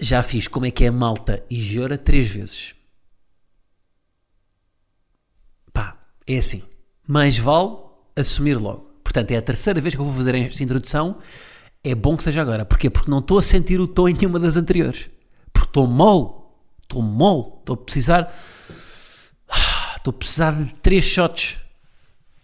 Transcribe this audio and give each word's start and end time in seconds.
Já 0.00 0.22
fiz 0.22 0.48
como 0.48 0.64
é 0.64 0.70
que 0.70 0.84
é 0.84 0.90
malta 0.90 1.44
e 1.50 1.56
Giora 1.60 1.98
três 1.98 2.30
vezes. 2.30 2.74
Pá, 5.74 5.98
é 6.26 6.38
assim. 6.38 6.62
Mais 7.06 7.38
vale 7.38 7.76
assumir 8.16 8.54
logo. 8.54 8.90
Portanto, 9.04 9.30
é 9.32 9.36
a 9.36 9.42
terceira 9.42 9.80
vez 9.80 9.94
que 9.94 10.00
eu 10.00 10.04
vou 10.04 10.14
fazer 10.14 10.34
esta 10.34 10.62
introdução. 10.62 11.18
É 11.84 11.94
bom 11.94 12.16
que 12.16 12.22
seja 12.22 12.40
agora. 12.40 12.64
Porquê? 12.64 12.88
Porque 12.88 13.10
não 13.10 13.18
estou 13.18 13.38
a 13.38 13.42
sentir 13.42 13.78
o 13.78 13.86
tom 13.86 14.08
em 14.08 14.14
nenhuma 14.14 14.38
das 14.38 14.56
anteriores. 14.56 15.10
Porque 15.52 15.68
estou 15.68 15.86
mole. 15.86 16.34
Estou 16.82 17.02
mole. 17.02 17.46
Estou 17.58 17.74
a 17.74 17.76
precisar. 17.76 18.34
Estou 19.96 20.12
a 20.12 20.14
precisar 20.14 20.52
de 20.52 20.72
três 20.76 21.04
shots 21.04 21.58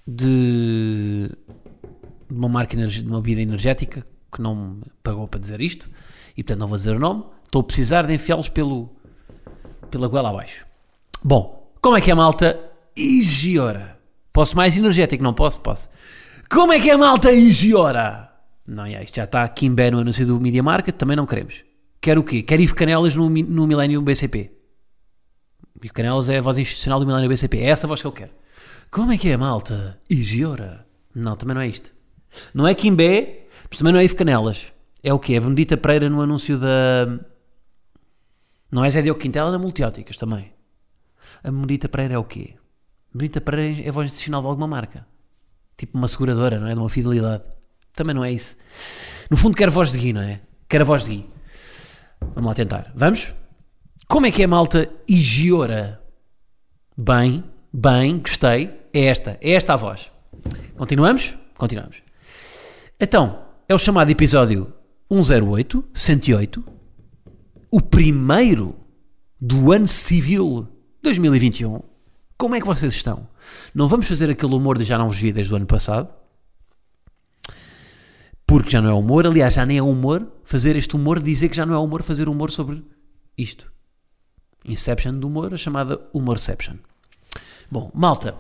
de, 0.07 1.30
de 2.29 2.34
uma 2.34 2.51
marca 2.51 2.77
de 2.77 3.01
uma 3.02 3.23
bebida 3.23 3.41
energética 3.41 4.04
que 4.30 4.43
não 4.43 4.54
me 4.54 4.82
pagou 5.02 5.27
para 5.27 5.41
dizer 5.41 5.62
isto 5.62 5.88
e 6.37 6.43
portanto 6.43 6.60
não 6.60 6.66
vou 6.66 6.77
dizer 6.77 6.95
o 6.95 6.98
nome. 6.98 7.24
Estou 7.46 7.60
a 7.60 7.65
precisar 7.65 8.07
de 8.07 8.12
enfiá-los 8.12 8.48
pelo, 8.48 8.90
pela 9.90 10.09
goela 10.09 10.30
abaixo. 10.30 10.66
Bom, 11.23 11.73
como 11.80 11.96
é 11.96 12.01
que 12.01 12.10
é 12.10 12.15
malta? 12.15 12.59
E 12.96 13.23
Giora? 13.23 13.98
Posso 14.32 14.57
mais 14.57 14.76
energético? 14.76 15.23
Não 15.23 15.32
posso? 15.32 15.60
Posso. 15.60 15.88
Como 16.51 16.73
é 16.73 16.80
que 16.80 16.90
é 16.90 16.96
malta 16.96 17.32
e 17.32 17.51
Giora? 17.51 18.30
Não, 18.66 18.84
é, 18.84 19.02
isto 19.02 19.16
já 19.16 19.24
está 19.24 19.43
aqui 19.43 19.66
em 19.66 19.71
no 19.71 20.01
anúncio 20.01 20.26
do 20.26 20.40
Media 20.40 20.62
Market, 20.62 20.96
também 20.96 21.16
não 21.16 21.24
queremos. 21.24 21.65
Quero 22.01 22.21
o 22.21 22.24
quê? 22.24 22.43
Quero 22.43 22.62
Ivo 22.62 22.74
Canelas 22.74 23.15
no, 23.15 23.30
no 23.30 23.66
Millennium 23.66 24.02
BCP. 24.02 24.51
Ivo 25.82 25.95
Canelas 25.95 26.28
é 26.28 26.38
a 26.38 26.43
voz 26.43 26.59
institucional 26.59 26.99
do 26.99 27.06
Millennium 27.06 27.28
BCP. 27.28 27.59
É 27.59 27.71
essa 27.71 27.87
a 27.87 27.88
voz 27.88 28.01
que 28.01 28.06
eu 28.06 28.12
quero. 28.12 28.32
Como 28.90 29.12
é 29.12 29.18
que 29.18 29.28
é 29.28 29.37
malta? 29.37 30.01
E 30.10 30.23
Giora? 30.23 30.87
Não, 31.15 31.37
também 31.37 31.54
não 31.54 31.62
é 31.62 31.68
isto. 31.68 31.93
Não 32.52 32.66
é 32.66 32.74
Kimbé, 32.74 33.46
mas 33.71 33.78
também 33.78 33.93
não 33.93 34.01
é 34.01 34.04
Ivo 34.04 34.16
Canelas. 34.16 34.73
É 35.02 35.12
o 35.12 35.18
quê? 35.18 35.34
É 35.34 35.40
Benedita 35.40 35.76
Pereira 35.76 36.10
no 36.10 36.21
anúncio 36.21 36.59
da... 36.59 37.21
Não 38.70 38.84
é 38.84 38.90
Zé 38.90 39.02
Diogo 39.02 39.20
Quintela 39.20 39.50
da 39.50 39.59
Multióticas 39.59 40.16
também. 40.16 40.52
A 41.42 41.50
Benedita 41.50 41.88
Pereira 41.88 42.14
é 42.14 42.18
o 42.18 42.24
quê? 42.24 42.54
Benedita 43.12 43.40
Pereira 43.40 43.82
é 43.82 43.88
a 43.88 43.92
voz 43.92 44.06
institucional 44.06 44.42
de 44.42 44.48
alguma 44.48 44.66
marca. 44.66 45.06
Tipo 45.76 45.96
uma 45.96 46.09
seguradora, 46.09 46.59
não 46.59 46.68
é? 46.68 46.72
De 46.72 46.78
uma 46.78 46.88
fidelidade. 46.88 47.44
Também 47.94 48.14
não 48.14 48.24
é 48.24 48.32
isso. 48.32 48.56
No 49.30 49.37
fundo 49.37 49.56
quero 49.56 49.70
voz 49.70 49.90
de 49.90 49.98
Gui, 49.98 50.12
não 50.12 50.22
é? 50.22 50.40
Quero 50.68 50.84
a 50.84 50.87
voz 50.87 51.04
de 51.04 51.10
Gui. 51.10 51.30
Vamos 52.34 52.48
lá 52.48 52.54
tentar. 52.54 52.92
Vamos? 52.94 53.32
Como 54.09 54.26
é 54.26 54.30
que 54.30 54.42
é 54.42 54.46
malta 54.46 54.90
e 55.09 55.16
Giora? 55.16 56.02
Bem, 56.96 57.44
bem, 57.72 58.18
gostei. 58.18 58.70
É 58.92 59.04
esta, 59.06 59.38
é 59.40 59.52
esta 59.52 59.74
a 59.74 59.76
voz. 59.76 60.10
Continuamos? 60.76 61.37
Continuamos. 61.56 62.02
Então, 63.00 63.44
é 63.68 63.74
o 63.74 63.78
chamado 63.78 64.10
episódio 64.10 64.72
108, 65.10 65.84
108, 65.92 66.64
o 67.77 67.81
primeiro 67.82 68.75
do 69.38 69.71
ano 69.71 69.87
civil 69.87 70.66
2021. 71.03 71.78
Como 72.39 72.55
é 72.55 72.61
que 72.61 72.67
vocês 72.67 72.95
estão? 72.95 73.28
Não 73.75 73.87
vamos 73.87 74.09
fazer 74.09 74.31
aquele 74.31 74.55
humor 74.55 74.78
de 74.78 74.84
já 74.84 74.97
não 74.97 75.09
vos 75.09 75.19
vi 75.19 75.31
desde 75.31 75.53
o 75.53 75.56
ano 75.56 75.67
passado, 75.67 76.09
porque 78.47 78.71
já 78.71 78.81
não 78.81 78.89
é 78.89 78.95
humor, 78.95 79.27
aliás, 79.27 79.53
já 79.53 79.67
nem 79.67 79.77
é 79.77 79.83
humor 79.83 80.27
fazer 80.43 80.75
este 80.75 80.97
humor, 80.97 81.21
dizer 81.21 81.50
que 81.50 81.56
já 81.56 81.67
não 81.67 81.75
é 81.75 81.78
humor 81.78 82.03
fazer 82.03 82.31
humor 82.31 82.50
sobre 82.50 82.83
isto. 83.37 83.71
Inception 84.65 85.19
do 85.19 85.27
humor, 85.27 85.53
a 85.53 85.59
chamada 85.59 86.00
humorception. 86.15 86.77
Bom, 87.71 87.91
malta, 87.93 88.34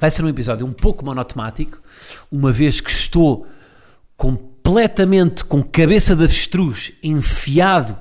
vai 0.00 0.10
ser 0.10 0.24
um 0.24 0.30
episódio 0.30 0.64
um 0.64 0.72
pouco 0.72 1.04
monotemático, 1.04 1.78
uma 2.30 2.50
vez 2.50 2.80
que 2.80 2.90
estou 2.90 3.46
completamente 4.16 5.44
com 5.44 5.62
cabeça 5.62 6.16
de 6.16 6.24
avestruz 6.24 6.94
enfiado 7.02 8.00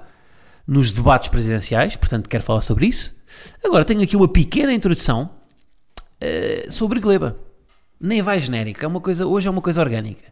nos 0.68 0.92
debates 0.92 1.28
presidenciais, 1.30 1.96
portanto 1.96 2.30
quero 2.30 2.44
falar 2.44 2.62
sobre 2.62 2.86
isso. 2.88 3.16
Agora 3.64 3.84
tenho 3.86 4.02
aqui 4.02 4.16
uma 4.16 4.28
pequena 4.28 4.74
introdução 4.74 5.30
eh, 6.20 6.66
sobre 6.70 7.00
Gleba. 7.00 7.38
Nem 8.00 8.22
vai 8.22 8.40
genérica, 8.40 8.86
é 8.86 8.88
uma 8.88 9.00
coisa, 9.02 9.26
hoje 9.28 9.48
é 9.48 9.52
uma 9.52 9.62
coisa 9.62 9.80
orgânica. 9.82 10.32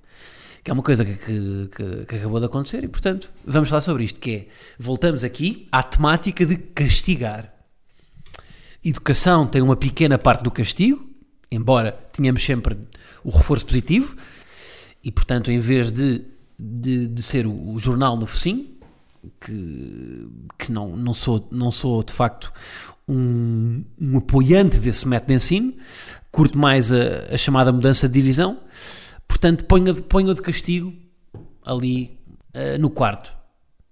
Que 0.64 0.72
é 0.72 0.74
uma 0.74 0.84
coisa 0.84 1.06
que, 1.06 1.14
que- 1.14 1.70
que- 1.76 2.06
que 2.06 2.16
acabou 2.16 2.40
de 2.40 2.46
acontecer 2.48 2.84
e, 2.84 2.88
portanto, 2.88 3.30
vamos 3.46 3.70
falar 3.70 3.82
sobre 3.82 4.04
isto, 4.04 4.20
que 4.20 4.32
é, 4.32 4.48
voltamos 4.78 5.24
aqui 5.24 5.68
à 5.72 5.82
temática 5.82 6.46
de 6.46 6.58
castigar. 6.58 7.54
Educação 8.84 9.46
tem 9.48 9.62
uma 9.62 9.76
pequena 9.76 10.18
parte 10.18 10.44
do 10.44 10.52
castigo, 10.52 11.08
embora 11.52 11.92
tenhamos 12.14 12.44
sempre 12.44 12.78
o 13.24 13.30
reforço 13.30 13.66
positivo, 13.66 14.16
e 15.04 15.12
portanto, 15.12 15.52
em 15.52 15.60
vez 15.60 15.92
de, 15.92 16.24
de, 16.58 17.08
de 17.08 17.24
ser 17.24 17.46
o, 17.46 17.72
o 17.74 17.80
jornal 17.80 18.18
no 18.18 18.26
focinho, 18.26 18.68
que, 19.42 20.28
que 20.58 20.72
não, 20.72 20.96
não, 20.96 21.14
sou, 21.14 21.48
não 21.52 21.72
sou 21.72 22.04
de 22.04 22.14
facto 22.14 22.52
um, 23.08 23.84
um 24.00 24.18
apoiante 24.18 24.78
desse 24.80 25.08
método 25.08 25.30
de 25.30 25.34
ensino, 25.36 25.74
curto 26.32 26.58
mais 26.58 26.92
a, 26.92 27.34
a 27.34 27.38
chamada 27.38 27.72
mudança 27.72 28.08
de 28.08 28.14
divisão, 28.14 28.60
portanto, 29.28 29.66
ponho, 29.66 29.94
de- 29.94 30.02
ponho 30.02 30.34
de 30.34 30.42
castigo 30.42 30.94
ali 31.66 32.20
eh, 32.54 32.78
no 32.78 32.90
quarto. 32.90 33.32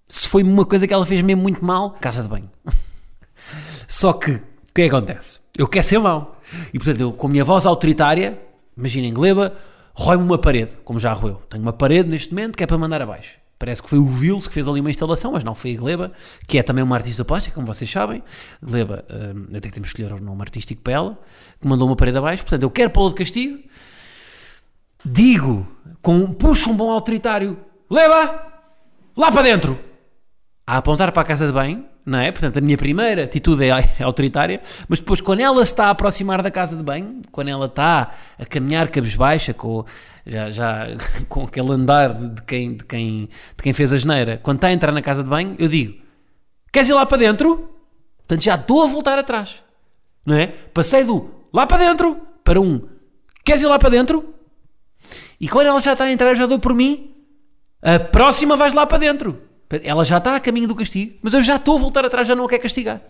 Se 0.08 0.28
foi 0.28 0.42
uma 0.44 0.66
coisa 0.66 0.88
que 0.88 0.94
ela 0.94 1.06
fez 1.06 1.22
mesmo 1.22 1.42
muito 1.42 1.64
mal, 1.66 1.92
casa 1.92 2.24
de 2.24 2.30
banho. 2.30 2.50
Só 3.88 4.14
que, 4.14 4.32
o 4.32 4.42
que 4.74 4.82
é 4.84 4.90
que 4.90 4.96
acontece? 4.96 5.42
Eu 5.58 5.68
quero 5.68 5.86
ser 5.86 6.00
mau. 6.00 6.40
E 6.74 6.78
portanto, 6.78 7.02
eu 7.02 7.12
com 7.12 7.28
a 7.28 7.30
minha 7.30 7.44
voz 7.44 7.66
autoritária, 7.66 8.40
imaginem, 8.78 9.14
Gleba, 9.14 9.54
rói-me 9.94 10.24
uma 10.24 10.38
parede, 10.38 10.72
como 10.86 11.00
já 11.00 11.12
roeu. 11.14 11.42
Tenho 11.50 11.64
uma 11.64 11.74
parede 11.74 12.08
neste 12.10 12.30
momento 12.34 12.56
que 12.56 12.64
é 12.64 12.68
para 12.68 12.78
mandar 12.78 13.02
abaixo. 13.02 13.38
Parece 13.60 13.82
que 13.82 13.90
foi 13.90 13.98
o 13.98 14.06
Vils 14.06 14.48
que 14.48 14.54
fez 14.54 14.68
ali 14.68 14.80
uma 14.80 14.90
instalação, 14.90 15.32
mas 15.32 15.44
não 15.44 15.56
foi 15.56 15.76
a 15.76 15.78
Gleba, 15.80 16.12
que 16.48 16.58
é 16.58 16.64
também 16.64 16.84
uma 16.84 16.96
artista 16.96 17.26
plástica, 17.26 17.56
como 17.56 17.66
vocês 17.66 17.90
sabem. 17.90 18.24
Gleba, 18.62 19.06
hum, 19.10 19.48
até 19.56 19.70
temos 19.70 19.92
que 19.92 20.02
escolher 20.02 20.14
um 20.14 20.24
nome 20.24 20.42
artístico 20.42 20.82
para 20.82 20.94
ela, 20.94 21.20
que 21.60 21.68
mandou 21.68 21.88
uma 21.88 21.96
parede 21.96 22.18
abaixo. 22.18 22.44
Portanto, 22.44 22.64
eu 22.64 22.70
quero 22.70 22.92
pô-la 22.92 23.10
de 23.10 23.16
castigo. 23.16 23.60
Digo, 25.04 25.68
com, 26.02 26.34
puxo 26.34 26.72
um 26.72 26.76
bom 26.76 26.92
autoritário, 26.92 27.58
Gleba, 27.90 28.48
lá 29.16 29.32
para 29.32 29.42
dentro 29.44 29.87
a 30.68 30.78
apontar 30.78 31.14
para 31.14 31.22
a 31.22 31.26
casa 31.26 31.48
de 31.48 31.54
banho, 31.54 31.86
não 32.06 32.20
é? 32.20 32.30
Portanto, 32.30 32.58
a 32.58 32.62
minha 32.62 32.78
primeira 32.78 33.24
atitude 33.24 33.64
é 33.64 33.72
autoritária, 34.04 34.62
mas 34.90 35.00
depois, 35.00 35.22
quando 35.22 35.40
ela 35.40 35.64
está 35.64 35.86
a 35.86 35.90
aproximar 35.92 36.42
da 36.42 36.52
casa 36.52 36.76
de 36.76 36.84
banho, 36.84 37.22
quando 37.32 37.48
ela 37.48 37.68
está 37.68 38.12
a 38.38 38.46
caminhar 38.46 38.90
cabisbaixa, 38.90 39.54
com, 39.54 39.86
já, 40.26 40.52
já, 40.52 40.88
com 41.30 41.44
aquele 41.44 41.72
andar 41.72 42.14
de, 42.14 42.44
quem, 42.44 42.76
de, 42.76 42.84
quem, 42.84 43.30
de 43.56 43.64
quem 43.64 43.72
fez 43.72 43.94
a 43.94 43.98
geneira, 43.98 44.40
quando 44.44 44.58
está 44.58 44.68
a 44.68 44.74
entrar 44.74 44.92
na 44.92 45.02
casa 45.02 45.24
de 45.24 45.30
banho, 45.30 45.56
eu 45.58 45.70
digo: 45.70 45.96
Queres 46.72 46.90
ir 46.90 46.94
lá 46.94 47.06
para 47.06 47.18
dentro? 47.18 47.74
Portanto, 48.18 48.44
já 48.44 48.56
estou 48.56 48.84
a 48.84 48.88
voltar 48.88 49.18
atrás, 49.18 49.64
não 50.26 50.36
é? 50.36 50.48
Passei 50.48 51.06
do 51.06 51.32
lá 51.54 51.66
para 51.66 51.78
dentro 51.78 52.20
para 52.44 52.60
um 52.60 52.82
Queres 53.48 53.62
ir 53.62 53.68
lá 53.68 53.80
para 53.80 53.88
dentro? 53.88 54.34
E 55.40 55.48
quando 55.48 55.68
ela 55.68 55.80
já 55.80 55.94
está 55.94 56.04
a 56.04 56.12
entrar, 56.12 56.32
eu 56.32 56.36
já 56.36 56.46
dou 56.46 56.60
por 56.60 56.76
mim 56.76 57.16
a 57.82 57.98
próxima 57.98 58.58
vais 58.58 58.74
lá 58.74 58.86
para 58.86 58.98
dentro. 58.98 59.42
Ela 59.70 60.06
já 60.06 60.18
está 60.18 60.36
a 60.36 60.40
caminho 60.40 60.68
do 60.68 60.76
castigo, 60.76 61.18
mas 61.22 61.34
eu 61.34 61.42
já 61.42 61.58
estou 61.58 61.78
a 61.78 61.80
voltar 61.80 62.06
atrás, 62.06 62.28
já 62.28 62.36
não 62.36 62.46
a 62.46 62.50
quero 62.50 62.62
castigar. 62.62 63.02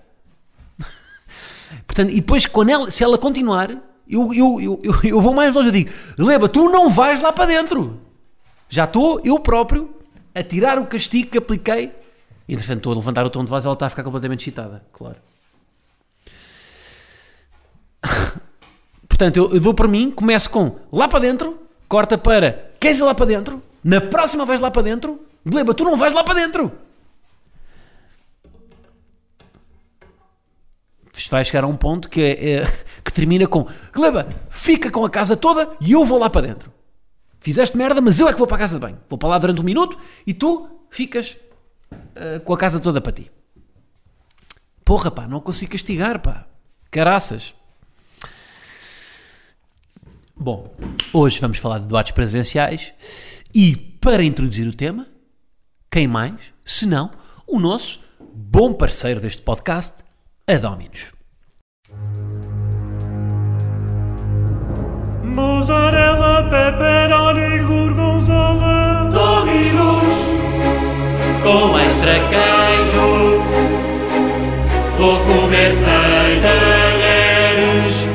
Portanto, 1.85 2.11
e 2.11 2.15
depois, 2.15 2.45
quando 2.47 2.69
ela, 2.69 2.89
se 2.89 3.03
ela 3.03 3.17
continuar, 3.17 3.69
eu, 4.09 4.33
eu, 4.33 4.59
eu, 4.59 4.79
eu, 5.03 5.21
vou 5.21 5.33
mais 5.33 5.53
longe. 5.53 5.67
Eu 5.67 5.71
digo: 5.71 5.91
Leba, 6.17 6.49
tu 6.49 6.69
não 6.69 6.89
vais 6.89 7.21
lá 7.21 7.31
para 7.31 7.45
dentro. 7.45 8.01
Já 8.69 8.85
estou 8.85 9.21
eu 9.23 9.37
próprio 9.39 9.93
a 10.33 10.41
tirar 10.41 10.79
o 10.79 10.87
castigo 10.87 11.29
que 11.29 11.37
apliquei. 11.37 11.91
E, 12.47 12.53
Entretanto, 12.53 12.77
estou 12.77 12.93
a 12.93 12.95
levantar 12.95 13.25
o 13.25 13.29
tom 13.29 13.43
de 13.43 13.49
voz, 13.49 13.65
ela 13.65 13.73
está 13.73 13.87
a 13.87 13.89
ficar 13.89 14.03
completamente 14.03 14.39
excitada, 14.41 14.83
claro. 14.93 15.17
Portanto, 19.07 19.37
eu, 19.37 19.53
eu 19.53 19.59
dou 19.59 19.73
para 19.73 19.87
mim, 19.87 20.09
começo 20.11 20.49
com 20.49 20.77
lá 20.91 21.07
para 21.07 21.19
dentro, 21.19 21.59
corta 21.87 22.17
para 22.17 22.67
queres 22.79 22.99
ir 22.99 23.03
lá 23.03 23.13
para 23.13 23.25
dentro? 23.25 23.61
Na 23.83 23.99
próxima 23.99 24.45
vais 24.45 24.61
lá 24.61 24.71
para 24.71 24.81
dentro? 24.81 25.19
Gleba, 25.49 25.73
tu 25.73 25.83
não 25.83 25.97
vais 25.97 26.13
lá 26.13 26.23
para 26.23 26.35
dentro! 26.35 26.71
Isto 31.13 31.31
vai 31.31 31.43
chegar 31.43 31.63
a 31.63 31.67
um 31.67 31.75
ponto 31.75 32.09
que, 32.09 32.21
é, 32.21 32.59
é- 32.59 32.65
que 33.03 33.11
termina 33.11 33.47
com 33.47 33.65
Gleba, 33.91 34.27
fica 34.49 34.91
com 34.91 35.03
a 35.03 35.09
casa 35.09 35.35
toda 35.35 35.75
e 35.81 35.91
eu 35.91 36.05
vou 36.05 36.19
lá 36.19 36.29
para 36.29 36.47
dentro. 36.47 36.71
Fizeste 37.39 37.75
merda, 37.77 38.01
mas 38.01 38.19
eu 38.19 38.27
é 38.27 38.33
que 38.33 38.37
vou 38.39 38.47
para 38.47 38.57
a 38.57 38.59
casa 38.59 38.75
de 38.75 38.79
banho. 38.81 38.99
Vou 39.09 39.17
para 39.17 39.29
lá 39.29 39.39
durante 39.39 39.59
um 39.61 39.63
minuto 39.63 39.97
e 40.25 40.33
tu 40.33 40.67
ficas 40.89 41.37
uh, 41.91 42.39
com 42.43 42.53
a 42.53 42.57
casa 42.57 42.79
toda 42.79 43.01
para 43.01 43.11
ti. 43.11 43.31
Porra, 44.83 45.09
pá, 45.09 45.27
não 45.27 45.39
consigo 45.39 45.71
castigar, 45.71 46.19
pá. 46.19 46.45
Caraças. 46.91 47.55
Bom, 50.35 50.71
hoje 51.11 51.39
vamos 51.39 51.57
falar 51.57 51.79
de 51.79 51.85
debates 51.85 52.11
presenciais 52.11 52.93
e 53.53 53.75
para 53.75 54.23
introduzir 54.23 54.67
o 54.67 54.73
tema, 54.73 55.07
quem 55.89 56.07
mais, 56.07 56.53
se 56.63 56.85
não, 56.85 57.11
o 57.45 57.59
nosso 57.59 57.99
bom 58.33 58.73
parceiro 58.73 59.19
deste 59.19 59.41
podcast, 59.41 60.03
a 60.49 60.57
Dominus. 60.57 61.11
Mozzarella, 65.23 66.43
pepperoni, 66.49 67.63
gorgonzola. 67.63 69.09
Dominus 69.13 69.99
Com 71.43 71.79
extra 71.79 72.19
queijo. 72.29 73.43
Vou 74.97 75.19
comer 75.21 75.73
sem 75.73 76.41
talheres. 76.41 78.07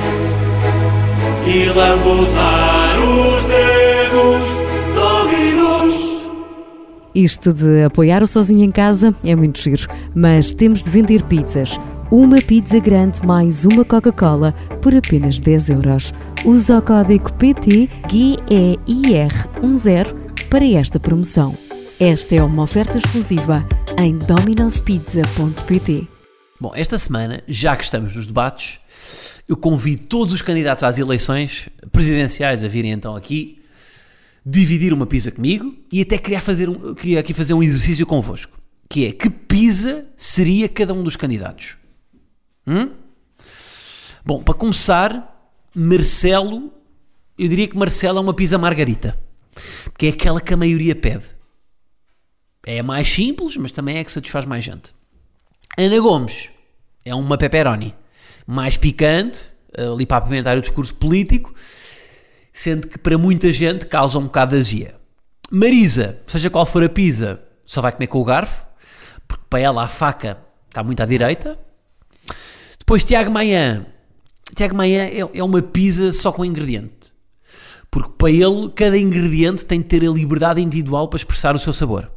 E 1.46 1.64
lambuzar 1.66 2.98
os 2.98 3.44
dedos 3.44 3.71
Isto 7.14 7.52
de 7.52 7.84
apoiar 7.84 8.22
o 8.22 8.26
sozinho 8.26 8.64
em 8.64 8.70
casa 8.70 9.14
é 9.22 9.36
muito 9.36 9.60
giro, 9.60 9.86
mas 10.14 10.50
temos 10.50 10.82
de 10.82 10.90
vender 10.90 11.22
pizzas. 11.24 11.78
Uma 12.10 12.38
pizza 12.38 12.78
grande 12.78 13.20
mais 13.26 13.66
uma 13.66 13.84
Coca-Cola 13.84 14.54
por 14.80 14.94
apenas 14.94 15.38
10 15.38 15.68
euros. 15.68 16.14
Usa 16.42 16.78
o 16.78 16.82
código 16.82 17.30
PT 17.34 17.90
GEIR10 18.08 20.16
para 20.48 20.64
esta 20.64 20.98
promoção. 20.98 21.54
Esta 22.00 22.36
é 22.36 22.42
uma 22.42 22.62
oferta 22.62 22.96
exclusiva 22.96 23.62
em 23.98 24.16
dominospizza.pt. 24.16 26.08
Bom, 26.58 26.72
esta 26.74 26.98
semana, 26.98 27.42
já 27.46 27.76
que 27.76 27.84
estamos 27.84 28.16
nos 28.16 28.26
debates, 28.26 28.80
eu 29.46 29.56
convido 29.56 30.06
todos 30.06 30.32
os 30.32 30.40
candidatos 30.40 30.82
às 30.82 30.96
eleições 30.96 31.68
presidenciais 31.90 32.64
a 32.64 32.68
virem 32.68 32.92
então 32.92 33.14
aqui 33.14 33.61
dividir 34.44 34.92
uma 34.92 35.06
pizza 35.06 35.30
comigo 35.30 35.74
e 35.90 36.02
até 36.02 36.18
queria, 36.18 36.40
fazer 36.40 36.68
um, 36.68 36.94
queria 36.94 37.20
aqui 37.20 37.32
fazer 37.32 37.54
um 37.54 37.62
exercício 37.62 38.06
convosco, 38.06 38.56
que 38.88 39.06
é 39.06 39.12
que 39.12 39.30
pizza 39.30 40.06
seria 40.16 40.68
cada 40.68 40.92
um 40.92 41.02
dos 41.02 41.16
candidatos? 41.16 41.76
Hum? 42.66 42.90
Bom, 44.24 44.42
para 44.42 44.54
começar, 44.54 45.50
Marcelo, 45.74 46.72
eu 47.38 47.48
diria 47.48 47.66
que 47.66 47.76
Marcelo 47.76 48.18
é 48.18 48.20
uma 48.20 48.34
pizza 48.34 48.58
margarita, 48.58 49.18
porque 49.84 50.06
é 50.06 50.08
aquela 50.10 50.40
que 50.40 50.52
a 50.52 50.56
maioria 50.56 50.94
pede. 50.94 51.24
É 52.64 52.82
mais 52.82 53.08
simples, 53.08 53.56
mas 53.56 53.72
também 53.72 53.98
é 53.98 54.04
que 54.04 54.12
satisfaz 54.12 54.46
mais 54.46 54.62
gente. 54.62 54.94
Ana 55.76 55.98
Gomes 55.98 56.50
é 57.04 57.14
uma 57.14 57.36
pepperoni, 57.36 57.94
mais 58.46 58.76
picante, 58.76 59.40
ali 59.76 60.06
para 60.06 60.18
apimentar 60.18 60.56
o 60.56 60.60
discurso 60.60 60.94
político, 60.94 61.54
sendo 62.52 62.86
que 62.86 62.98
para 62.98 63.16
muita 63.16 63.50
gente 63.50 63.86
causa 63.86 64.18
um 64.18 64.24
bocado 64.24 64.54
de 64.54 64.60
azia. 64.60 64.94
Marisa, 65.50 66.20
seja 66.26 66.50
qual 66.50 66.66
for 66.66 66.82
a 66.82 66.88
pizza, 66.88 67.42
só 67.64 67.80
vai 67.80 67.92
comer 67.92 68.06
com 68.06 68.20
o 68.20 68.24
garfo, 68.24 68.66
porque 69.26 69.44
para 69.48 69.60
ela 69.60 69.82
a 69.84 69.88
faca 69.88 70.38
está 70.68 70.82
muito 70.82 71.02
à 71.02 71.06
direita. 71.06 71.58
Depois 72.78 73.04
Tiago 73.04 73.30
Maia. 73.30 73.86
Tiago 74.54 74.76
Maia 74.76 75.08
é, 75.08 75.20
é 75.20 75.44
uma 75.44 75.62
pizza 75.62 76.12
só 76.12 76.32
com 76.32 76.44
ingrediente. 76.44 77.02
Porque 77.90 78.10
para 78.16 78.30
ele, 78.30 78.70
cada 78.74 78.96
ingrediente 78.96 79.66
tem 79.66 79.80
de 79.80 79.86
ter 79.86 80.02
a 80.02 80.10
liberdade 80.10 80.60
individual 80.60 81.08
para 81.08 81.18
expressar 81.18 81.54
o 81.54 81.58
seu 81.58 81.72
sabor. 81.72 82.10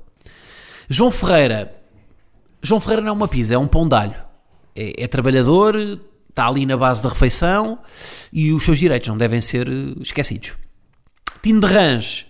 João 0.89 1.11
Ferreira. 1.11 1.75
João 2.61 2.79
Ferreira 2.79 3.01
não 3.01 3.09
é 3.09 3.11
uma 3.11 3.27
pizza, 3.27 3.53
é 3.53 3.57
um 3.57 3.67
pão 3.67 3.87
de 3.87 3.95
alho. 3.95 4.15
É, 4.75 5.03
é 5.03 5.07
trabalhador, 5.07 5.75
está 6.35 6.47
ali 6.47 6.65
na 6.65 6.75
base 6.75 7.01
da 7.01 7.07
refeição 7.07 7.79
e 8.31 8.51
os 8.51 8.65
seus 8.65 8.77
direitos 8.77 9.07
não 9.07 9.17
devem 9.17 9.39
ser 9.39 9.69
eh, 9.69 9.95
esquecidos. 10.01 10.51
Tino 11.41 11.61
de 11.61 11.65
Range, 11.65 12.27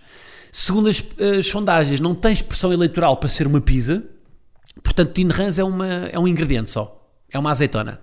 segundo 0.52 0.88
as, 0.88 1.04
as 1.38 1.48
sondagens, 1.48 1.98
não 1.98 2.14
tem 2.14 2.32
expressão 2.32 2.72
eleitoral 2.72 3.16
para 3.16 3.28
ser 3.28 3.48
uma 3.48 3.60
pizza, 3.60 4.04
portanto, 4.80 5.12
Tino 5.12 5.32
de 5.32 5.36
Range 5.36 5.60
é, 5.60 5.64
é 6.12 6.18
um 6.20 6.28
ingrediente 6.28 6.70
só, 6.70 7.04
é 7.28 7.36
uma 7.36 7.50
azeitona. 7.50 8.00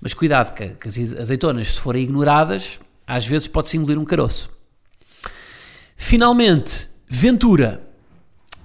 Mas 0.00 0.14
cuidado, 0.14 0.52
que, 0.52 0.70
que 0.70 0.88
as 0.88 1.14
azeitonas, 1.14 1.74
se 1.74 1.80
forem 1.80 2.02
ignoradas, 2.02 2.80
às 3.06 3.24
vezes 3.24 3.46
pode 3.46 3.68
simular 3.68 3.98
um 3.98 4.04
caroço. 4.04 4.50
Finalmente, 5.96 6.88
Ventura. 7.08 7.86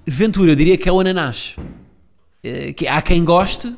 Ventura, 0.06 0.52
eu 0.52 0.56
diria 0.56 0.78
que 0.78 0.90
é 0.90 0.92
o 0.92 1.00
ananás. 1.00 1.56
Eh, 2.44 2.74
Que 2.74 2.88
há 2.88 3.02
quem 3.02 3.24
goste, 3.24 3.76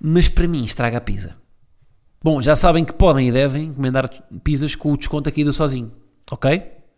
mas 0.00 0.28
para 0.28 0.48
mim 0.48 0.64
estraga 0.64 0.98
a 0.98 1.00
pizza. 1.00 1.41
Bom, 2.22 2.40
já 2.40 2.54
sabem 2.54 2.84
que 2.84 2.94
podem 2.94 3.28
e 3.28 3.32
devem 3.32 3.64
encomendar 3.64 4.08
pizzas 4.44 4.76
com 4.76 4.92
o 4.92 4.96
desconto 4.96 5.28
aqui 5.28 5.42
do 5.42 5.52
sozinho. 5.52 5.90
Ok? 6.30 6.50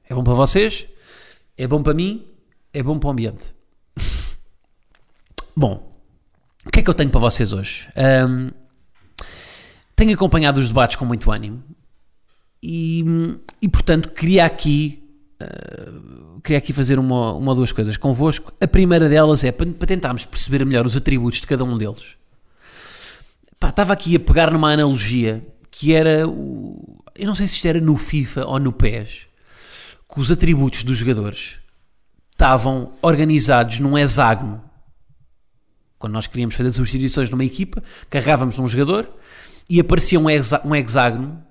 É 0.09 0.15
bom 0.15 0.23
para 0.23 0.35
vocês, 0.35 0.87
é 1.56 1.67
bom 1.67 1.82
para 1.82 1.94
mim, 1.94 2.26
é 2.73 2.82
bom 2.82 2.99
para 2.99 3.09
o 3.09 3.11
ambiente. 3.11 3.55
bom, 5.56 5.97
o 6.67 6.71
que 6.71 6.81
é 6.81 6.82
que 6.82 6.91
eu 6.91 6.94
tenho 6.94 7.09
para 7.09 7.21
vocês 7.21 7.55
hoje? 7.55 7.88
Ahm, 7.97 8.50
tenho 9.97 10.12
acompanhado 10.12 10.61
os 10.61 10.69
debates 10.69 10.97
com 10.97 11.06
muito 11.06 11.31
ânimo 11.31 11.62
e, 12.62 13.03
e 13.62 13.69
portanto, 13.69 14.11
queria 14.11 14.44
aqui, 14.44 15.03
uh, 15.43 16.41
queria 16.43 16.59
aqui 16.59 16.75
fazer 16.75 16.99
uma, 16.99 17.32
uma 17.32 17.53
ou 17.53 17.56
duas 17.56 17.73
coisas 17.73 17.97
convosco. 17.97 18.53
A 18.61 18.67
primeira 18.67 19.09
delas 19.09 19.43
é 19.43 19.53
para, 19.53 19.70
para 19.73 19.88
tentarmos 19.88 20.27
perceber 20.27 20.67
melhor 20.67 20.85
os 20.85 20.94
atributos 20.94 21.41
de 21.41 21.47
cada 21.47 21.65
um 21.65 21.79
deles. 21.79 22.17
Pá, 23.65 23.71
estava 23.71 23.95
aqui 23.95 24.15
a 24.15 24.21
pegar 24.21 24.51
numa 24.51 24.71
analogia 24.71 25.43
que 25.71 25.95
era, 25.95 26.29
o, 26.29 26.99
eu 27.15 27.27
não 27.27 27.35
sei 27.35 27.49
se 27.49 27.55
isto 27.55 27.67
era 27.67 27.81
no 27.81 27.97
FIFA 27.97 28.45
ou 28.45 28.61
no 28.61 28.71
PES, 28.71 29.27
que 30.13 30.21
os 30.21 30.31
atributos 30.31 30.85
dos 30.85 30.99
jogadores 30.99 31.61
estavam 32.31 32.93
organizados 33.01 33.81
num 33.81 33.97
hexágono. 33.97 34.63
Quando 35.99 36.13
nós 36.13 36.27
queríamos 36.27 36.55
fazer 36.55 36.73
substituições 36.73 37.31
numa 37.31 37.43
equipa, 37.43 37.83
carregávamos 38.11 38.59
num 38.59 38.69
jogador 38.69 39.09
e 39.71 39.81
aparecia 39.81 40.21
um, 40.21 40.27
um 40.67 40.75
hexágono 40.75 41.43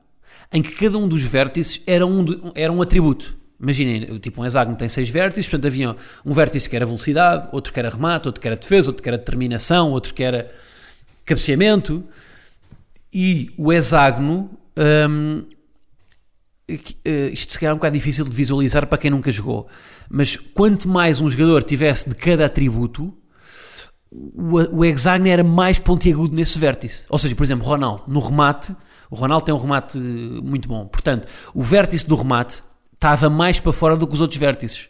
em 0.52 0.62
que 0.62 0.74
cada 0.74 1.00
um 1.00 1.08
dos 1.08 1.24
vértices 1.24 1.82
era 1.88 2.06
um, 2.06 2.24
era 2.54 2.72
um 2.72 2.80
atributo. 2.80 3.36
Imaginem, 3.60 4.20
tipo 4.20 4.40
um 4.40 4.46
hexágono 4.46 4.78
tem 4.78 4.88
seis 4.88 5.10
vértices, 5.10 5.50
portanto 5.50 5.66
havia 5.66 5.96
um 6.24 6.34
vértice 6.36 6.70
que 6.70 6.76
era 6.76 6.86
velocidade, 6.86 7.50
outro 7.52 7.74
que 7.74 7.80
era 7.80 7.90
remate, 7.90 8.28
outro 8.28 8.40
que 8.40 8.48
era 8.48 8.56
defesa, 8.56 8.92
outro 8.92 9.02
que 9.02 9.10
era 9.10 9.18
determinação, 9.18 9.90
outro 9.90 10.14
que 10.14 10.22
era 10.22 10.52
cabeceamento. 11.26 12.04
E 13.14 13.54
o 13.58 13.72
hexágono, 13.72 14.50
que, 16.68 16.98
eh, 17.06 17.30
isto 17.32 17.52
se 17.54 17.60
calhar 17.60 17.72
é 17.72 17.74
um 17.74 17.78
bocado 17.78 17.96
difícil 17.96 18.26
de 18.26 18.36
visualizar 18.36 18.88
para 18.88 18.98
quem 18.98 19.12
nunca 19.12 19.32
jogou, 19.32 19.68
mas 20.10 20.36
quanto 20.36 20.88
mais 20.88 21.20
um 21.20 21.30
jogador 21.30 21.64
tivesse 21.64 22.10
de 22.10 22.16
cada 22.16 22.46
atributo, 22.46 23.16
o, 24.12 24.80
o 24.80 24.86
hexágono 24.86 25.30
era 25.30 25.44
mais 25.44 25.80
pontiagudo 25.80 26.36
nesse 26.36 26.58
vértice. 26.58 27.06
Ou 27.10 27.18
seja, 27.18 27.36
por 27.36 27.44
exemplo, 27.44 27.66
Ronaldo, 27.66 28.04
no 28.08 28.20
remate, 28.20 28.76
o 29.10 29.16
Ronaldo 29.16 29.46
tem 29.46 29.54
um 29.54 29.58
remate 29.58 29.98
muito 30.00 30.68
bom. 30.68 30.86
Portanto, 30.88 31.28
o 31.54 31.62
vértice 31.62 32.08
do 32.08 32.16
remate 32.16 32.64
estava 32.94 33.30
mais 33.30 33.60
para 33.60 33.74
fora 33.74 33.98
do 33.98 34.08
que 34.08 34.14
os 34.14 34.22
outros 34.22 34.40
vértices. 34.40 34.90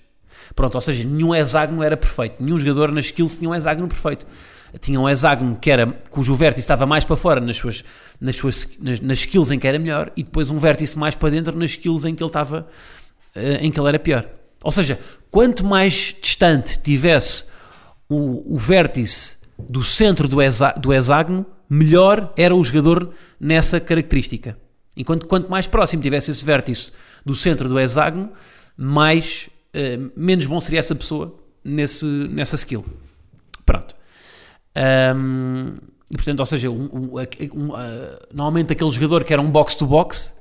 Pronto, 0.56 0.76
ou 0.76 0.82
seja, 0.82 1.08
nenhum 1.08 1.34
hexágono 1.34 1.82
era 1.82 1.98
perfeito. 1.98 2.44
Nenhum 2.44 2.60
jogador 2.60 2.92
na 2.92 3.00
skills 3.00 3.38
tinha 3.38 3.50
um 3.50 3.56
hexágono 3.56 3.88
perfeito. 3.88 4.26
Tinha 4.80 5.00
um 5.00 5.08
hexágono 5.08 5.56
que 5.56 5.70
era, 5.70 5.88
cujo 6.10 6.34
vértice 6.36 6.62
estava 6.62 6.86
mais 6.86 7.06
para 7.06 7.16
fora 7.16 7.40
nas 7.40 7.58
suas, 7.58 7.84
nas, 8.20 8.36
suas, 8.36 8.68
nas, 8.82 9.00
nas 9.00 9.20
skills 9.20 9.52
em 9.52 9.60
que 9.60 9.68
era 9.68 9.78
melhor 9.78 10.12
e 10.18 10.24
depois 10.24 10.50
um 10.50 10.58
vértice 10.58 10.98
mais 10.98 11.16
para 11.16 11.30
dentro 11.30 11.58
nas 11.58 11.72
skills 11.72 12.06
em 12.06 12.16
que 12.16 12.24
ele 12.24 12.30
estava, 12.30 12.68
eh, 13.36 13.60
em 13.62 13.72
que 13.72 13.80
ele 13.80 13.90
era 13.90 14.00
pior. 14.00 14.28
Ou 14.64 14.72
seja, 14.72 15.00
quanto 15.30 15.64
mais 15.66 16.16
distante 16.20 16.80
tivesse 16.80 17.46
o, 18.10 18.56
o 18.56 18.58
vértice 18.58 19.38
do 19.60 19.84
centro 19.84 20.28
do, 20.28 20.42
hexa, 20.42 20.74
do 20.78 20.94
hexágono, 20.94 21.46
melhor 21.70 22.34
era 22.36 22.56
o 22.56 22.64
jogador 22.64 23.12
nessa 23.40 23.80
característica. 23.80 24.58
Enquanto 24.96 25.28
quanto 25.28 25.50
mais 25.50 25.68
próximo 25.68 26.02
tivesse 26.02 26.32
esse 26.32 26.46
vértice 26.46 26.92
do 27.26 27.36
centro 27.36 27.68
do 27.68 27.80
hexágono, 27.80 28.32
mais, 28.78 29.50
eh, 29.74 30.00
menos 30.16 30.46
bom 30.46 30.60
seria 30.62 30.80
essa 30.80 30.96
pessoa 30.96 31.40
nesse, 31.64 32.06
nessa 32.06 32.56
skill. 32.56 32.86
Pronto. 33.66 33.96
Ahm, 34.76 35.78
e 36.12 36.16
portanto, 36.16 36.40
ou 36.40 36.46
seja, 36.46 36.70
um- 36.70 36.90
um- 36.94 37.12
um- 37.54 37.76
ah, 37.76 38.20
normalmente 38.34 38.74
aquele 38.74 38.92
jogador 38.92 39.24
que 39.24 39.34
era 39.34 39.42
um 39.42 39.50
box-to-box, 39.50 40.36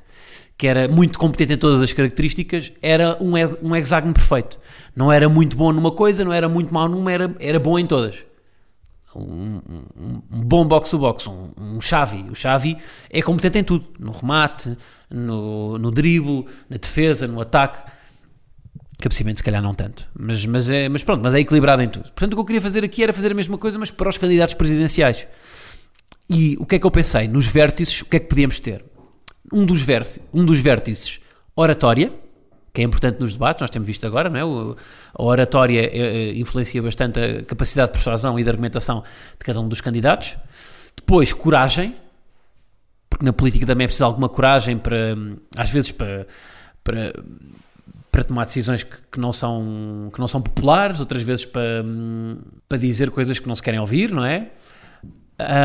que 0.57 0.67
era 0.67 0.87
muito 0.89 1.19
competente 1.19 1.55
em 1.55 1.57
todas 1.57 1.81
as 1.83 1.93
características, 1.93 2.73
era 2.83 3.17
um, 3.21 3.33
um 3.63 3.75
hexágono 3.77 4.13
perfeito. 4.15 4.59
Não 4.95 5.11
era 5.11 5.29
muito 5.29 5.57
bom 5.57 5.73
numa 5.73 5.91
coisa, 5.91 6.25
não 6.25 6.33
era 6.33 6.49
muito 6.49 6.73
mau 6.73 6.89
numa, 6.89 7.11
era, 7.11 7.35
era 7.41 7.59
bom 7.59 7.79
em 7.79 7.87
todas. 7.87 8.25
Um, 9.15 9.61
um- 9.99 10.23
um 10.33 10.41
bom 10.43 10.65
box-to-box, 10.67 11.27
um, 11.29 11.51
um 11.59 11.81
Xavi. 11.81 12.25
O 12.31 12.35
Xavi 12.35 12.79
é 13.11 13.21
competente 13.21 13.59
em 13.59 13.65
tudo. 13.65 13.87
No 13.99 14.11
remate, 14.13 14.77
no, 15.11 15.77
no 15.79 15.91
drible, 15.91 16.47
na 16.71 16.79
defesa, 16.79 17.27
no 17.27 17.41
ataque. 17.41 17.91
Cabecimento, 19.03 19.39
se 19.39 19.43
calhar, 19.43 19.61
não 19.61 19.75
tanto. 19.75 20.09
Mas, 20.17 20.47
mas, 20.47 20.71
é, 20.71 20.89
mas 20.89 21.03
pronto, 21.03 21.23
mas 21.25 21.35
é 21.35 21.41
equilibrado 21.41 21.83
em 21.83 21.89
tudo. 21.89 22.05
Portanto, 22.05 22.35
o 22.35 22.37
que 22.37 22.41
eu 22.41 22.45
queria 22.45 22.61
fazer 22.61 22.85
aqui 22.85 23.03
era 23.03 23.13
fazer 23.13 23.33
a 23.33 23.35
mesma 23.35 23.59
coisa, 23.59 23.77
mas 23.77 23.91
para 23.91 24.09
os 24.09 24.17
candidatos 24.17 24.55
presidenciais. 24.55 25.27
E 26.31 26.57
o 26.61 26.65
que 26.65 26.77
é 26.77 26.79
que 26.79 26.87
eu 26.87 26.91
pensei? 26.91 27.27
Nos 27.27 27.49
vértices, 27.49 28.03
o 28.03 28.05
que 28.05 28.17
é 28.17 28.21
que 28.21 28.29
podíamos 28.29 28.61
ter? 28.61 28.85
Um 29.53 29.67
dos, 29.67 29.83
vértices, 29.83 30.23
um 30.33 30.45
dos 30.45 30.61
vértices, 30.61 31.19
oratória, 31.57 32.13
que 32.73 32.81
é 32.81 32.85
importante 32.85 33.19
nos 33.19 33.33
debates, 33.33 33.61
nós 33.61 33.71
temos 33.71 33.89
visto 33.89 34.07
agora, 34.07 34.31
não 34.31 34.39
é? 34.39 34.45
O, 34.45 34.77
a 35.15 35.23
oratória 35.25 35.81
é, 35.93 36.33
influencia 36.35 36.81
bastante 36.81 37.19
a 37.19 37.43
capacidade 37.43 37.89
de 37.89 37.95
persuasão 37.95 38.39
e 38.39 38.45
de 38.45 38.49
argumentação 38.49 39.03
de 39.33 39.45
cada 39.45 39.61
um 39.61 39.67
dos 39.67 39.81
candidatos. 39.81 40.37
Depois, 40.97 41.33
coragem, 41.33 41.93
porque 43.11 43.25
na 43.25 43.33
política 43.33 43.67
também 43.67 43.85
é 43.85 43.89
preciso 43.89 44.05
alguma 44.05 44.29
coragem 44.29 44.79
para, 44.79 45.17
às 45.57 45.71
vezes, 45.71 45.91
para, 45.91 46.25
para, 46.85 47.13
para 48.13 48.23
tomar 48.23 48.45
decisões 48.45 48.83
que, 48.83 48.97
que, 49.11 49.19
não 49.19 49.33
são, 49.33 50.11
que 50.13 50.21
não 50.21 50.29
são 50.29 50.43
populares, 50.43 51.01
outras 51.01 51.23
vezes 51.23 51.47
para, 51.47 51.83
para 52.69 52.77
dizer 52.77 53.11
coisas 53.11 53.39
que 53.39 53.49
não 53.49 53.57
se 53.57 53.63
querem 53.63 53.81
ouvir, 53.81 54.13
não 54.13 54.25
é? 54.25 54.51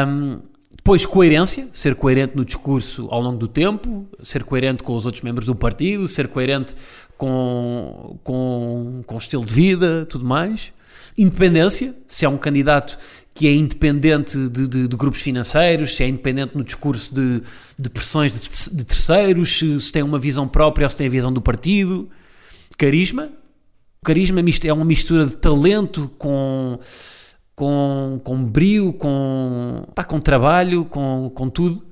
Um, 0.07 0.39
depois, 0.73 1.05
coerência, 1.05 1.67
ser 1.73 1.95
coerente 1.95 2.37
no 2.37 2.45
discurso 2.45 3.09
ao 3.11 3.19
longo 3.19 3.37
do 3.37 3.49
tempo, 3.49 4.07
ser 4.23 4.45
coerente 4.45 4.81
com 4.81 4.95
os 4.95 5.05
outros 5.05 5.21
membros 5.21 5.45
do 5.45 5.53
partido, 5.53 6.07
ser 6.07 6.29
coerente 6.29 6.73
com, 7.17 8.17
com, 8.23 9.01
com 9.05 9.17
estilo 9.17 9.43
de 9.43 9.53
vida, 9.53 10.05
tudo 10.05 10.25
mais. 10.25 10.71
Independência, 11.17 11.93
se 12.07 12.23
é 12.23 12.29
um 12.29 12.37
candidato 12.37 12.97
que 13.33 13.47
é 13.47 13.53
independente 13.53 14.37
de, 14.49 14.67
de, 14.67 14.87
de 14.87 14.95
grupos 14.95 15.21
financeiros, 15.21 15.97
se 15.97 16.03
é 16.03 16.07
independente 16.07 16.57
no 16.57 16.63
discurso 16.63 17.13
de, 17.13 17.41
de 17.77 17.89
pressões 17.89 18.71
de, 18.71 18.85
terceiros, 18.85 19.57
se, 19.57 19.79
se 19.81 19.91
tem 19.91 20.01
uma 20.01 20.17
visão 20.17 20.47
própria 20.47 20.85
ou 20.85 20.89
se 20.89 20.95
tem 20.95 21.07
a 21.07 21.09
visão 21.09 21.33
do 21.33 21.41
partido. 21.41 22.09
Carisma, 22.77 23.31
carisma 24.03 24.39
é 24.65 24.73
uma 24.73 24.85
mistura 24.85 25.25
de 25.25 25.35
talento 25.35 26.11
com 26.17 26.79
com, 27.57 28.21
com 28.23 28.43
brio, 28.43 28.93
com, 28.93 29.83
pá, 29.95 30.03
com 30.03 30.19
trabalho, 30.19 30.85
com, 30.85 31.31
com 31.33 31.49
tudo. 31.49 31.83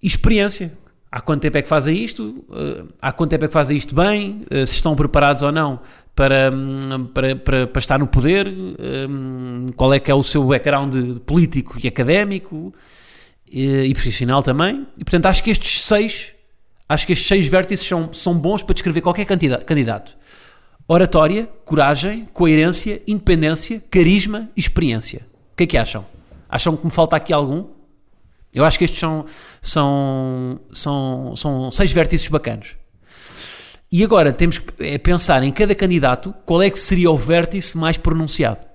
E 0.00 0.06
experiência. 0.06 0.76
Há 1.10 1.20
quanto 1.22 1.40
tempo 1.40 1.56
é 1.56 1.62
que 1.62 1.68
fazem 1.68 1.96
isto? 1.96 2.44
Uh, 2.50 2.92
há 3.00 3.10
quanto 3.10 3.30
tempo 3.30 3.46
é 3.46 3.48
que 3.48 3.54
fazem 3.54 3.76
isto 3.78 3.94
bem? 3.94 4.42
Uh, 4.52 4.66
se 4.66 4.74
estão 4.74 4.94
preparados 4.94 5.42
ou 5.42 5.50
não 5.50 5.80
para, 6.14 6.50
um, 6.52 7.06
para, 7.06 7.36
para, 7.36 7.66
para, 7.66 7.78
estar 7.78 7.98
no 7.98 8.06
poder? 8.06 8.46
Um, 8.46 9.64
qual 9.74 9.94
é 9.94 9.98
que 9.98 10.10
é 10.10 10.14
o 10.14 10.22
seu 10.22 10.44
background 10.44 10.94
político 11.24 11.78
e 11.82 11.88
académico? 11.88 12.74
E, 13.50 13.84
e 13.84 13.94
profissional 13.94 14.42
também? 14.42 14.86
E 14.98 15.04
portanto 15.04 15.26
acho 15.26 15.42
que 15.42 15.50
estes 15.50 15.82
seis, 15.82 16.33
acho 16.88 17.06
que 17.06 17.12
estes 17.12 17.28
seis 17.28 17.46
vértices 17.46 17.86
são, 17.86 18.12
são 18.12 18.38
bons 18.38 18.62
para 18.62 18.74
descrever 18.74 19.00
qualquer 19.00 19.24
candidato. 19.24 20.16
Oratória, 20.86 21.48
coragem, 21.64 22.28
coerência, 22.32 23.02
independência, 23.06 23.82
carisma 23.90 24.50
e 24.56 24.60
experiência. 24.60 25.26
O 25.52 25.56
que 25.56 25.64
é 25.64 25.66
que 25.66 25.78
acham? 25.78 26.04
Acham 26.48 26.76
que 26.76 26.84
me 26.84 26.90
falta 26.90 27.16
aqui 27.16 27.32
algum? 27.32 27.66
Eu 28.54 28.64
acho 28.64 28.78
que 28.78 28.84
estes 28.84 29.00
são, 29.00 29.24
são, 29.60 30.60
são, 30.72 31.36
são 31.36 31.70
seis 31.72 31.90
vértices 31.90 32.28
bacanos. 32.28 32.76
E 33.90 34.04
agora 34.04 34.32
temos 34.32 34.58
que 34.58 34.72
é 34.80 34.98
pensar 34.98 35.42
em 35.42 35.52
cada 35.52 35.74
candidato 35.74 36.34
qual 36.44 36.62
é 36.62 36.68
que 36.68 36.78
seria 36.78 37.10
o 37.10 37.16
vértice 37.16 37.76
mais 37.78 37.96
pronunciado. 37.96 38.66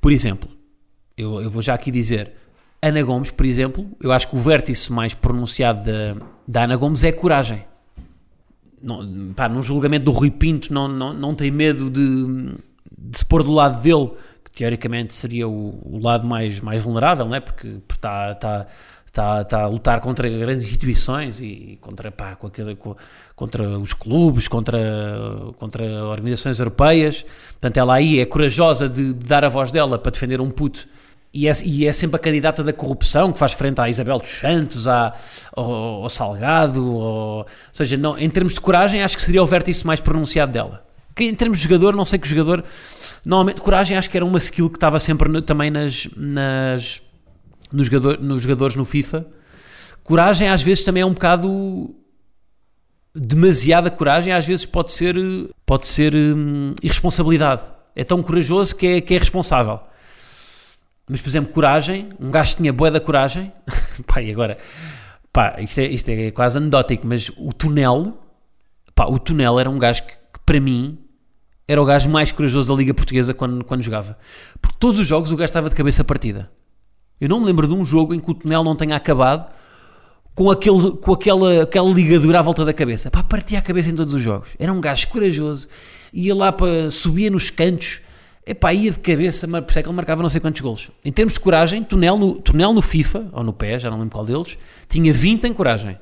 Por 0.00 0.12
exemplo, 0.12 0.50
eu, 1.16 1.40
eu 1.40 1.50
vou 1.50 1.62
já 1.62 1.74
aqui 1.74 1.90
dizer, 1.90 2.32
Ana 2.88 3.02
Gomes, 3.02 3.30
por 3.30 3.46
exemplo, 3.46 3.86
eu 4.02 4.12
acho 4.12 4.28
que 4.28 4.36
o 4.36 4.38
vértice 4.38 4.92
mais 4.92 5.14
pronunciado 5.14 5.84
da, 5.84 6.26
da 6.46 6.64
Ana 6.64 6.76
Gomes 6.76 7.02
é 7.02 7.12
coragem 7.12 7.64
não, 8.84 9.32
pá, 9.34 9.48
num 9.48 9.62
julgamento 9.62 10.04
do 10.04 10.12
Rui 10.12 10.30
Pinto 10.30 10.72
não, 10.72 10.86
não, 10.86 11.14
não 11.14 11.34
tem 11.34 11.50
medo 11.50 11.90
de, 11.90 12.54
de 12.98 13.18
se 13.18 13.24
pôr 13.24 13.42
do 13.42 13.50
lado 13.50 13.80
dele, 13.82 14.10
que 14.44 14.52
teoricamente 14.52 15.14
seria 15.14 15.48
o, 15.48 15.80
o 15.82 15.98
lado 15.98 16.26
mais, 16.26 16.60
mais 16.60 16.82
vulnerável, 16.82 17.24
não 17.24 17.34
é? 17.34 17.40
porque 17.40 17.78
está 17.90 18.32
está 18.32 18.66
está 19.06 19.40
está 19.40 19.62
a 19.62 19.66
lutar 19.68 20.00
contra 20.00 20.28
grandes 20.28 20.64
instituições 20.64 21.40
e 21.40 21.78
contra, 21.80 22.10
pá, 22.10 22.36
com, 22.36 22.50
contra 23.34 23.78
os 23.78 23.94
clubes, 23.94 24.48
contra, 24.48 24.78
contra 25.56 26.04
organizações 26.04 26.58
europeias. 26.58 27.24
Portanto, 27.52 27.76
ela 27.76 27.94
aí 27.94 28.18
é 28.18 28.26
corajosa 28.26 28.88
de, 28.88 29.14
de 29.14 29.26
dar 29.26 29.44
a 29.44 29.48
voz 29.48 29.70
dela 29.70 29.98
para 29.98 30.10
defender 30.10 30.40
um 30.40 30.50
puto 30.50 30.86
e 31.34 31.48
é, 31.48 31.52
e 31.64 31.84
é, 31.84 31.92
sempre 31.92 32.14
a 32.14 32.18
candidata 32.20 32.62
da 32.62 32.72
corrupção 32.72 33.32
que 33.32 33.38
faz 33.40 33.52
frente 33.52 33.80
à 33.80 33.88
Isabel 33.88 34.20
dos 34.20 34.30
Santos, 34.30 34.86
à, 34.86 35.12
ao, 35.52 36.04
ao 36.04 36.08
Salgado, 36.08 36.80
ao, 36.80 37.38
ou 37.38 37.46
seja, 37.72 37.96
não, 37.96 38.16
em 38.16 38.30
termos 38.30 38.54
de 38.54 38.60
coragem, 38.60 39.02
acho 39.02 39.16
que 39.16 39.22
seria 39.22 39.42
o 39.42 39.46
vértice 39.46 39.84
mais 39.84 40.00
pronunciado 40.00 40.52
dela. 40.52 40.86
Que, 41.12 41.24
em 41.24 41.34
termos 41.34 41.58
de 41.58 41.64
jogador, 41.64 41.96
não 41.96 42.04
sei 42.04 42.20
que 42.20 42.28
jogador, 42.28 42.62
normalmente, 43.24 43.60
coragem 43.60 43.96
acho 43.96 44.08
que 44.08 44.16
era 44.16 44.24
uma 44.24 44.38
skill 44.38 44.70
que 44.70 44.76
estava 44.76 45.00
sempre 45.00 45.28
no, 45.28 45.42
também 45.42 45.72
nas, 45.72 46.08
nas, 46.16 47.02
nos, 47.72 47.86
jogador, 47.86 48.20
nos 48.20 48.42
jogadores 48.42 48.76
no 48.76 48.84
FIFA. 48.84 49.26
Coragem, 50.04 50.48
às 50.48 50.62
vezes, 50.62 50.84
também 50.84 51.02
é 51.02 51.06
um 51.06 51.14
bocado 51.14 51.92
demasiada 53.12 53.90
coragem, 53.90 54.32
às 54.32 54.46
vezes 54.46 54.66
pode 54.66 54.92
ser, 54.92 55.16
pode 55.66 55.86
ser 55.86 56.14
hum, 56.14 56.74
irresponsabilidade. 56.80 57.62
É 57.96 58.04
tão 58.04 58.22
corajoso 58.22 58.76
que 58.76 58.86
é, 58.86 59.00
que 59.00 59.14
é 59.14 59.18
responsável. 59.18 59.80
Mas, 61.08 61.20
por 61.20 61.28
exemplo, 61.28 61.52
coragem, 61.52 62.08
um 62.18 62.30
gajo 62.30 62.56
tinha 62.56 62.72
boa 62.72 62.90
da 62.90 63.00
coragem, 63.00 63.52
pá, 64.06 64.22
e 64.22 64.30
agora, 64.30 64.56
pá, 65.32 65.56
isto 65.58 65.78
é, 65.80 65.86
isto 65.86 66.08
é 66.08 66.30
quase 66.30 66.56
anedótico, 66.56 67.06
mas 67.06 67.30
o 67.36 67.52
Tunel, 67.52 68.16
pá, 68.94 69.06
o 69.06 69.18
Tunel 69.18 69.60
era 69.60 69.68
um 69.68 69.78
gajo 69.78 70.02
que, 70.02 70.12
que, 70.12 70.40
para 70.46 70.58
mim, 70.60 70.98
era 71.68 71.80
o 71.80 71.84
gajo 71.84 72.08
mais 72.08 72.32
corajoso 72.32 72.72
da 72.72 72.78
Liga 72.78 72.94
Portuguesa 72.94 73.34
quando, 73.34 73.64
quando 73.64 73.82
jogava. 73.82 74.18
Porque 74.60 74.76
todos 74.78 74.98
os 74.98 75.06
jogos 75.06 75.30
o 75.30 75.36
gajo 75.36 75.44
estava 75.44 75.68
de 75.68 75.74
cabeça 75.74 76.04
partida. 76.04 76.50
Eu 77.20 77.28
não 77.28 77.40
me 77.40 77.46
lembro 77.46 77.66
de 77.66 77.74
um 77.74 77.84
jogo 77.84 78.14
em 78.14 78.20
que 78.20 78.30
o 78.30 78.34
Tunel 78.34 78.64
não 78.64 78.76
tenha 78.76 78.96
acabado 78.96 79.50
com, 80.34 80.50
aquele, 80.50 80.92
com 80.92 81.12
aquela, 81.12 81.62
aquela 81.62 81.88
ligadura 81.88 82.40
à 82.40 82.42
volta 82.42 82.64
da 82.64 82.72
cabeça. 82.72 83.10
Pá, 83.10 83.22
partia 83.22 83.58
a 83.58 83.62
cabeça 83.62 83.88
em 83.88 83.94
todos 83.94 84.12
os 84.12 84.20
jogos. 84.20 84.50
Era 84.58 84.72
um 84.72 84.80
gajo 84.80 85.08
corajoso, 85.08 85.68
ia 86.12 86.34
lá 86.34 86.52
para, 86.52 86.90
subia 86.90 87.30
nos 87.30 87.50
cantos, 87.50 88.00
Epá, 88.46 88.74
ia 88.74 88.90
de 88.90 89.00
cabeça, 89.00 89.46
mas 89.46 89.64
por 89.64 89.70
isso 89.70 89.78
é 89.78 89.82
que 89.82 89.88
ele 89.88 89.96
marcava 89.96 90.22
não 90.22 90.28
sei 90.28 90.38
quantos 90.38 90.60
golos. 90.60 90.90
Em 91.02 91.10
termos 91.10 91.34
de 91.34 91.40
coragem, 91.40 91.82
Tunel 91.82 92.18
no, 92.18 92.34
Tunel 92.34 92.74
no 92.74 92.82
FIFA, 92.82 93.28
ou 93.32 93.42
no 93.42 93.54
pé, 93.54 93.78
já 93.78 93.90
não 93.90 93.98
lembro 93.98 94.12
qual 94.12 94.26
deles, 94.26 94.58
tinha 94.86 95.12
20 95.12 95.44
em 95.44 95.52
coragem. 95.52 95.98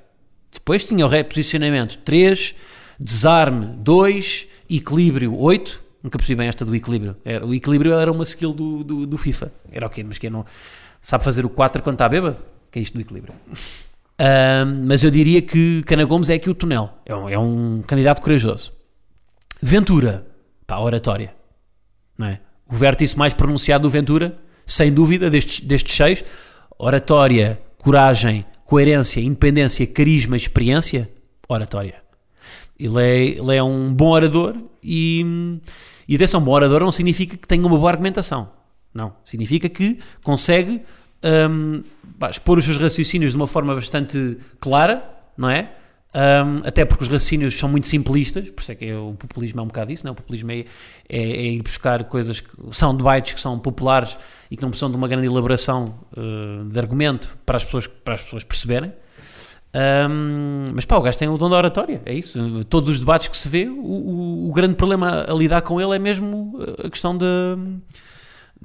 Depois 0.52 0.84
tinha 0.84 1.06
o 1.06 1.08
reposicionamento 1.08 1.98
3, 1.98 2.54
desarme 2.98 3.66
2, 3.78 4.48
equilíbrio 4.68 5.38
8. 5.38 5.82
Nunca 6.02 6.18
percebi 6.18 6.38
bem 6.38 6.48
esta 6.48 6.64
do 6.64 6.74
equilíbrio. 6.74 7.16
Era, 7.24 7.46
o 7.46 7.54
equilíbrio 7.54 7.92
era 7.94 8.10
uma 8.10 8.24
skill 8.24 8.52
do, 8.52 8.82
do, 8.82 9.06
do 9.06 9.16
FIFA. 9.16 9.52
Era 9.70 9.86
o 9.86 9.90
quê? 9.90 10.02
Mas 10.02 10.18
que 10.18 10.28
não 10.28 10.44
sabe 11.00 11.22
fazer 11.22 11.46
o 11.46 11.48
4 11.48 11.80
quando 11.80 11.94
está 11.94 12.08
bêbado? 12.08 12.44
Que 12.72 12.80
é 12.80 12.82
isto 12.82 12.94
do 12.94 13.00
equilíbrio. 13.00 13.34
Um, 14.20 14.86
mas 14.86 15.02
eu 15.02 15.10
diria 15.10 15.42
que 15.42 15.82
Cana 15.82 16.04
Gomes 16.04 16.30
é 16.30 16.34
aqui 16.34 16.48
o 16.48 16.54
Tunel. 16.54 16.90
É 17.04 17.12
um, 17.12 17.28
é 17.28 17.36
um 17.36 17.82
candidato 17.84 18.22
corajoso. 18.22 18.72
Ventura, 19.60 20.24
pá, 20.64 20.78
oratória 20.78 21.34
não 22.22 22.28
é? 22.28 22.40
O 22.70 22.76
vértice 22.76 23.18
mais 23.18 23.34
pronunciado 23.34 23.82
do 23.82 23.90
Ventura, 23.90 24.38
sem 24.64 24.92
dúvida, 24.92 25.28
destes, 25.28 25.60
destes 25.60 25.96
seis, 25.96 26.22
oratória, 26.78 27.60
coragem, 27.78 28.46
coerência, 28.64 29.20
independência, 29.20 29.84
carisma, 29.86 30.36
experiência, 30.36 31.10
oratória. 31.48 32.00
Ele 32.78 33.02
é, 33.02 33.18
ele 33.24 33.56
é 33.56 33.62
um 33.62 33.92
bom 33.92 34.10
orador 34.10 34.56
e, 34.82 35.60
e 36.08 36.14
atenção, 36.14 36.40
bom 36.40 36.52
orador 36.52 36.80
não 36.80 36.92
significa 36.92 37.36
que 37.36 37.46
tenha 37.46 37.66
uma 37.66 37.76
boa 37.76 37.90
argumentação. 37.90 38.50
Não. 38.94 39.14
Significa 39.24 39.68
que 39.68 39.98
consegue 40.22 40.82
um, 41.50 41.82
expor 42.30 42.58
os 42.58 42.64
seus 42.64 42.76
raciocínios 42.76 43.32
de 43.32 43.36
uma 43.36 43.46
forma 43.46 43.74
bastante 43.74 44.38
clara, 44.60 45.04
não 45.36 45.50
é? 45.50 45.72
Um, 46.14 46.66
até 46.66 46.84
porque 46.84 47.04
os 47.04 47.08
raciocínios 47.08 47.58
são 47.58 47.70
muito 47.70 47.86
simplistas, 47.86 48.50
por 48.50 48.60
isso 48.60 48.72
é 48.72 48.74
que 48.74 48.84
é, 48.84 48.94
o 48.94 49.14
populismo 49.14 49.60
é 49.60 49.62
um 49.62 49.66
bocado 49.66 49.90
isso, 49.90 50.04
não? 50.04 50.10
É? 50.10 50.12
o 50.12 50.14
populismo 50.14 50.52
é, 50.52 50.58
é, 50.58 50.64
é, 51.08 51.46
ir 51.46 51.62
buscar 51.62 52.04
coisas 52.04 52.40
que 52.40 52.50
são 52.70 52.94
debates 52.94 53.32
que 53.32 53.40
são 53.40 53.58
populares 53.58 54.18
e 54.50 54.56
que 54.56 54.62
não 54.62 54.68
precisam 54.68 54.90
de 54.90 54.96
uma 54.96 55.08
grande 55.08 55.26
elaboração 55.26 55.94
uh, 56.14 56.68
de 56.68 56.78
argumento 56.78 57.34
para 57.46 57.56
as 57.56 57.64
pessoas, 57.64 57.86
para 57.86 58.12
as 58.12 58.20
pessoas 58.20 58.44
perceberem. 58.44 58.92
Um, 59.74 60.66
mas 60.74 60.84
pá, 60.84 60.98
o 60.98 61.00
gajo 61.00 61.18
tem 61.18 61.28
o 61.28 61.38
dom 61.38 61.48
da 61.48 61.56
oratória, 61.56 62.02
é 62.04 62.12
isso. 62.12 62.62
Todos 62.64 62.90
os 62.90 62.98
debates 62.98 63.28
que 63.28 63.36
se 63.36 63.48
vê, 63.48 63.66
o, 63.66 63.80
o, 63.80 64.50
o 64.50 64.52
grande 64.52 64.74
problema 64.74 65.24
a 65.26 65.32
lidar 65.32 65.62
com 65.62 65.80
ele 65.80 65.96
é 65.96 65.98
mesmo 65.98 66.58
a 66.84 66.90
questão 66.90 67.16
de, 67.16 67.24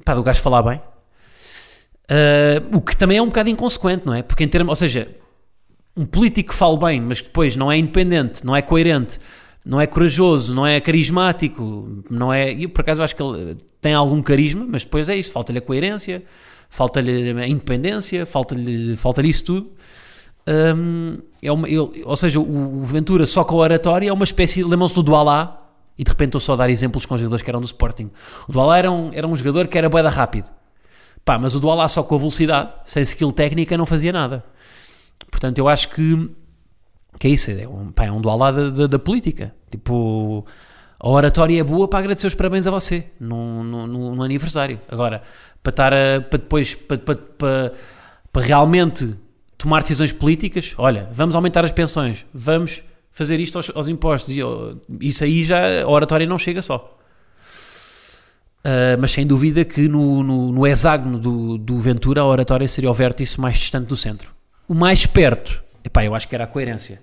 pá, 0.04 0.14
do 0.14 0.22
gajo 0.22 0.42
falar 0.42 0.62
bem. 0.62 0.82
Uh, 2.10 2.76
o 2.76 2.80
que 2.82 2.94
também 2.94 3.16
é 3.16 3.22
um 3.22 3.26
bocado 3.28 3.48
inconsequente, 3.48 4.04
não 4.04 4.12
é? 4.12 4.22
Porque 4.22 4.44
em 4.44 4.48
termos, 4.48 4.68
ou 4.68 4.76
seja, 4.76 5.08
um 5.98 6.06
político 6.06 6.50
que 6.50 6.54
fale 6.54 6.78
bem, 6.78 7.00
mas 7.00 7.20
que 7.20 7.26
depois 7.28 7.56
não 7.56 7.70
é 7.70 7.76
independente, 7.76 8.44
não 8.46 8.54
é 8.54 8.62
coerente, 8.62 9.18
não 9.64 9.80
é 9.80 9.86
corajoso, 9.86 10.54
não 10.54 10.66
é 10.66 10.80
carismático, 10.80 12.02
não 12.10 12.32
é. 12.32 12.52
Eu 12.52 12.68
por 12.70 12.80
acaso 12.82 13.02
acho 13.02 13.14
que 13.16 13.22
ele 13.22 13.56
tem 13.80 13.94
algum 13.94 14.22
carisma, 14.22 14.64
mas 14.68 14.84
depois 14.84 15.08
é 15.08 15.16
isso, 15.16 15.32
falta-lhe 15.32 15.58
a 15.58 15.62
coerência, 15.62 16.22
falta-lhe 16.70 17.30
a 17.40 17.46
independência, 17.48 18.24
falta-lhe 18.24 18.96
falta 18.96 19.20
isso 19.26 19.44
tudo. 19.44 19.70
hum, 20.76 21.18
é 21.42 21.52
uma, 21.52 21.68
ele- 21.68 22.02
ou 22.04 22.16
seja, 22.16 22.40
o, 22.40 22.80
o 22.80 22.84
Ventura 22.84 23.26
só 23.26 23.44
com 23.44 23.56
a 23.56 23.58
oratória 23.58 24.08
é 24.08 24.12
uma 24.12 24.24
espécie, 24.24 24.62
lembram-se 24.64 24.94
do 24.94 25.02
Dualá, 25.02 25.64
e 25.98 26.04
de 26.04 26.10
repente 26.10 26.28
estou 26.28 26.40
só 26.40 26.52
a 26.52 26.56
dar 26.56 26.70
exemplos 26.70 27.04
com 27.04 27.16
jogadores 27.18 27.42
que 27.42 27.50
eram 27.50 27.60
do 27.60 27.66
Sporting. 27.66 28.10
O 28.48 28.52
Dualá 28.52 28.78
era 28.78 28.90
um, 28.90 29.10
era 29.12 29.26
um 29.26 29.36
jogador 29.36 29.66
que 29.66 29.76
era 29.76 29.88
boeda 29.88 30.08
rápido. 30.08 30.48
Pá, 31.24 31.38
mas 31.38 31.54
o 31.54 31.60
Dualá 31.60 31.88
só 31.88 32.02
com 32.02 32.14
a 32.14 32.18
velocidade, 32.18 32.72
sem 32.84 33.02
skill 33.02 33.32
técnica, 33.32 33.76
não 33.76 33.84
fazia 33.84 34.12
nada. 34.12 34.44
Portanto, 35.30 35.58
eu 35.58 35.68
acho 35.68 35.90
que, 35.90 36.30
que 37.18 37.26
é 37.28 37.30
isso, 37.30 37.50
é 37.50 37.66
um, 37.68 37.92
pá, 37.92 38.04
é 38.06 38.12
um 38.12 38.20
Dualá 38.20 38.50
da, 38.50 38.70
da, 38.70 38.86
da 38.86 38.98
política. 38.98 39.54
Tipo, 39.70 40.44
a 40.98 41.08
oratória 41.08 41.60
é 41.60 41.62
boa 41.64 41.86
para 41.88 42.00
agradecer 42.00 42.26
os 42.26 42.34
parabéns 42.34 42.66
a 42.66 42.70
você 42.70 43.06
no, 43.20 43.62
no, 43.62 43.86
no- 43.86 44.14
no 44.16 44.22
aniversário. 44.22 44.80
Agora, 44.88 45.22
para 45.62 45.70
estar 45.70 45.92
a, 45.92 46.20
para 46.20 46.38
depois, 46.38 46.74
para, 46.74 46.98
para, 46.98 47.16
para, 47.16 47.72
para 48.32 48.42
realmente 48.42 49.14
tomar 49.56 49.82
decisões 49.82 50.12
políticas, 50.12 50.74
olha, 50.78 51.08
vamos 51.12 51.34
aumentar 51.34 51.64
as 51.64 51.72
pensões, 51.72 52.24
vamos 52.32 52.82
fazer 53.10 53.40
isto 53.40 53.56
aos, 53.56 53.70
aos 53.74 53.88
impostos, 53.88 54.34
e, 54.34 54.40
isso 55.00 55.24
aí 55.24 55.44
já, 55.44 55.82
a 55.82 55.88
oratória 55.88 56.26
não 56.26 56.38
chega 56.38 56.62
só. 56.62 56.96
Ah, 58.64 58.96
mas 58.98 59.10
sem 59.12 59.26
dúvida 59.26 59.64
que 59.64 59.88
no, 59.88 60.22
no, 60.22 60.52
no 60.52 60.66
hexágono 60.66 61.18
do, 61.18 61.58
do 61.58 61.78
Ventura 61.78 62.20
a 62.20 62.26
oratória 62.26 62.68
seria 62.68 62.90
o 62.90 62.94
vértice 62.94 63.40
mais 63.40 63.56
distante 63.58 63.86
do 63.86 63.96
centro. 63.96 64.32
O 64.68 64.74
mais 64.74 65.06
perto, 65.06 65.62
epá, 65.82 66.04
eu 66.04 66.14
acho 66.14 66.28
que 66.28 66.34
era 66.34 66.44
a 66.44 66.46
coerência. 66.46 67.00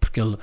Porque 0.00 0.20
ele, 0.20 0.36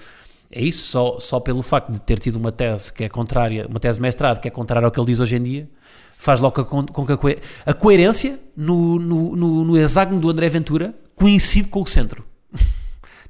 é 0.51 0.61
isso, 0.61 0.85
só, 0.85 1.19
só 1.19 1.39
pelo 1.39 1.63
facto 1.63 1.91
de 1.91 1.99
ter 1.99 2.19
tido 2.19 2.35
uma 2.35 2.51
tese 2.51 2.93
que 2.93 3.03
é 3.03 3.09
contrária, 3.09 3.65
uma 3.67 3.79
tese 3.79 3.99
mestrado 3.99 4.39
que 4.39 4.47
é 4.47 4.51
contrária 4.51 4.85
ao 4.85 4.91
que 4.91 4.99
ele 4.99 5.07
diz 5.07 5.19
hoje 5.19 5.35
em 5.35 5.41
dia, 5.41 5.69
faz 6.17 6.39
logo 6.39 6.63
com, 6.65 6.85
com 6.85 7.05
que 7.05 7.11
a, 7.13 7.17
coe- 7.17 7.39
a 7.65 7.73
coerência 7.73 8.39
no, 8.55 8.99
no, 8.99 9.35
no, 9.35 9.65
no 9.65 9.77
hexágono 9.77 10.19
do 10.19 10.29
André 10.29 10.47
Ventura 10.49 10.93
coincide 11.15 11.69
com 11.69 11.81
o 11.81 11.87
centro. 11.87 12.23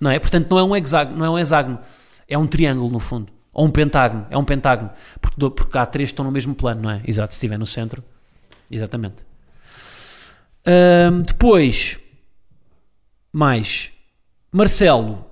Não 0.01 0.11
é? 0.11 0.19
Portanto, 0.19 0.49
não 0.49 0.59
é 0.59 0.63
um 0.63 0.75
hexágono, 0.75 1.17
não 1.17 1.25
é 1.25 1.29
um 1.29 1.39
hexágono, 1.39 1.79
é 2.27 2.37
um 2.37 2.45
triângulo 2.45 2.89
no 2.91 2.99
fundo. 2.99 3.31
Ou 3.53 3.65
um 3.65 3.69
pentágono, 3.69 4.25
é 4.29 4.37
um 4.37 4.43
pentágono. 4.43 4.89
Porque, 5.21 5.49
porque 5.49 5.77
há 5.77 5.85
três 5.85 6.09
que 6.09 6.13
estão 6.13 6.25
no 6.25 6.31
mesmo 6.31 6.53
plano, 6.53 6.81
não 6.81 6.89
é? 6.89 7.01
Exato, 7.07 7.33
se 7.33 7.37
estiver 7.37 7.57
no 7.57 7.65
centro. 7.65 8.03
Exatamente. 8.69 9.23
Depois, 11.25 11.99
mais, 13.33 13.91
Marcelo. 14.51 15.25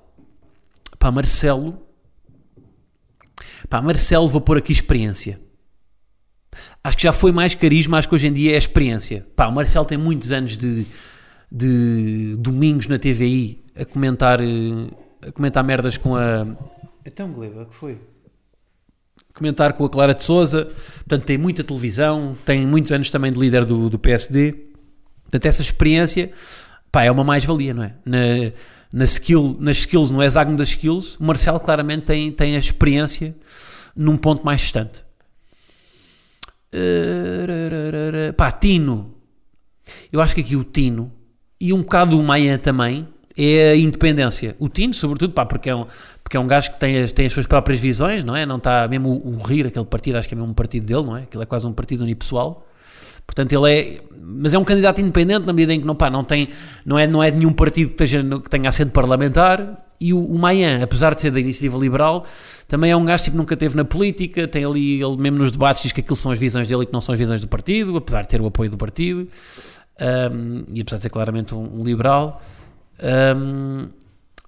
Pá, 0.97 1.11
Marcelo. 1.11 1.79
Pá, 3.69 3.79
Marcelo, 3.79 4.27
vou 4.27 4.41
pôr 4.41 4.57
aqui 4.57 4.71
experiência. 4.71 5.39
Acho 6.83 6.97
que 6.97 7.03
já 7.03 7.13
foi 7.13 7.31
mais 7.31 7.53
carisma, 7.53 7.99
acho 7.99 8.09
que 8.09 8.15
hoje 8.15 8.27
em 8.27 8.33
dia 8.33 8.53
é 8.53 8.57
experiência. 8.57 9.25
Pá, 9.35 9.47
o 9.47 9.51
Marcelo 9.51 9.85
tem 9.85 9.97
muitos 9.97 10.31
anos 10.31 10.57
de, 10.57 10.85
de 11.51 12.35
domingos 12.39 12.87
na 12.87 12.97
TVI 12.97 13.63
a 13.75 13.85
comentar, 13.85 14.41
eh, 14.41 15.27
a 15.27 15.31
comentar 15.31 15.63
merdas 15.63 15.95
com 15.95 16.15
a. 16.15 16.47
Então, 17.05 17.31
Gleba, 17.31 17.65
que 17.65 17.75
foi? 17.75 17.99
Comentar 19.33 19.73
com 19.73 19.85
a 19.85 19.89
Clara 19.89 20.13
de 20.13 20.23
Souza, 20.23 20.65
portanto, 20.65 21.23
tem 21.23 21.37
muita 21.37 21.63
televisão, 21.63 22.35
tem 22.43 22.65
muitos 22.65 22.91
anos 22.91 23.09
também 23.09 23.31
de 23.31 23.39
líder 23.39 23.63
do, 23.63 23.89
do 23.89 23.97
PSD. 23.97 24.53
Portanto, 25.21 25.45
essa 25.45 25.61
experiência 25.61 26.31
pá, 26.91 27.03
é 27.03 27.11
uma 27.11 27.23
mais-valia, 27.23 27.73
não 27.73 27.83
é? 27.83 27.93
Na, 28.05 28.17
na 28.91 29.05
skill, 29.05 29.55
nas 29.59 29.77
skills, 29.77 30.11
no 30.11 30.21
hexágono 30.21 30.57
das 30.57 30.69
skills, 30.69 31.17
o 31.19 31.23
Marcelo 31.23 31.59
claramente 31.59 32.05
tem, 32.05 32.31
tem 32.31 32.55
a 32.55 32.59
experiência 32.59 33.35
num 33.95 34.17
ponto 34.17 34.45
mais 34.45 34.61
distante. 34.61 35.03
Uh, 36.73 38.33
pá, 38.33 38.51
Tino. 38.51 39.15
Eu 40.11 40.21
acho 40.21 40.35
que 40.35 40.41
aqui 40.41 40.55
o 40.55 40.63
Tino 40.63 41.11
e 41.59 41.73
um 41.73 41.81
bocado 41.81 42.19
o 42.19 42.23
Maia 42.23 42.57
também 42.57 43.07
é 43.37 43.71
a 43.71 43.75
independência. 43.75 44.55
O 44.59 44.67
Tino, 44.67 44.93
sobretudo, 44.93 45.33
pá, 45.33 45.45
porque 45.45 45.69
é 45.69 45.75
um, 45.75 45.85
porque 46.23 46.37
é 46.37 46.39
um 46.39 46.47
gajo 46.47 46.71
que 46.71 46.79
tem 46.79 47.03
as, 47.03 47.11
tem 47.11 47.25
as 47.25 47.33
suas 47.33 47.47
próprias 47.47 47.79
visões, 47.79 48.23
não 48.23 48.35
é? 48.35 48.45
Não 48.45 48.57
está 48.57 48.87
mesmo 48.87 49.09
o, 49.09 49.35
o 49.35 49.37
rir, 49.43 49.67
aquele 49.67 49.85
partido, 49.85 50.17
acho 50.17 50.27
que 50.27 50.33
é 50.33 50.37
mesmo 50.37 50.51
um 50.51 50.53
partido 50.53 50.85
dele, 50.85 51.03
não 51.03 51.17
é? 51.17 51.23
Aquilo 51.23 51.43
é 51.43 51.45
quase 51.45 51.65
um 51.65 51.73
partido 51.73 52.01
unipessoal. 52.03 52.65
Portanto, 53.25 53.53
ele 53.53 53.73
é, 53.73 54.01
mas 54.21 54.53
é 54.53 54.59
um 54.59 54.63
candidato 54.63 55.01
independente 55.01 55.45
na 55.45 55.53
medida 55.53 55.73
em 55.73 55.79
que 55.79 55.85
não, 55.85 55.95
pá, 55.95 56.09
não, 56.09 56.23
tem, 56.23 56.47
não, 56.85 56.97
é, 56.97 57.07
não 57.07 57.23
é 57.23 57.31
de 57.31 57.37
nenhum 57.37 57.53
partido 57.53 57.87
que, 57.87 58.03
esteja, 58.03 58.23
que 58.39 58.49
tenha 58.49 58.69
assento 58.69 58.91
parlamentar. 58.91 59.77
E 59.99 60.13
o, 60.13 60.19
o 60.19 60.39
Mayan, 60.39 60.81
apesar 60.81 61.13
de 61.13 61.21
ser 61.21 61.31
da 61.31 61.39
iniciativa 61.39 61.77
liberal, 61.77 62.25
também 62.67 62.91
é 62.91 62.95
um 62.95 63.05
gajo 63.05 63.23
tipo, 63.23 63.35
que 63.35 63.37
nunca 63.37 63.53
esteve 63.53 63.75
na 63.75 63.85
política. 63.85 64.47
Tem 64.47 64.65
ali, 64.65 65.01
ele 65.01 65.17
mesmo 65.17 65.39
nos 65.39 65.51
debates, 65.51 65.83
diz 65.83 65.91
que 65.91 66.01
aquilo 66.01 66.15
são 66.15 66.31
as 66.31 66.39
visões 66.39 66.67
dele 66.67 66.83
e 66.83 66.85
que 66.85 66.93
não 66.93 67.01
são 67.01 67.13
as 67.13 67.19
visões 67.19 67.41
do 67.41 67.47
partido, 67.47 67.95
apesar 67.95 68.21
de 68.21 68.27
ter 68.27 68.41
o 68.41 68.45
apoio 68.47 68.69
do 68.69 68.77
partido. 68.77 69.27
Um, 70.01 70.63
e 70.73 70.81
apesar 70.81 70.97
de 70.97 71.03
ser 71.03 71.09
claramente 71.09 71.53
um, 71.53 71.81
um 71.81 71.83
liberal. 71.83 72.41
Um, 73.37 73.89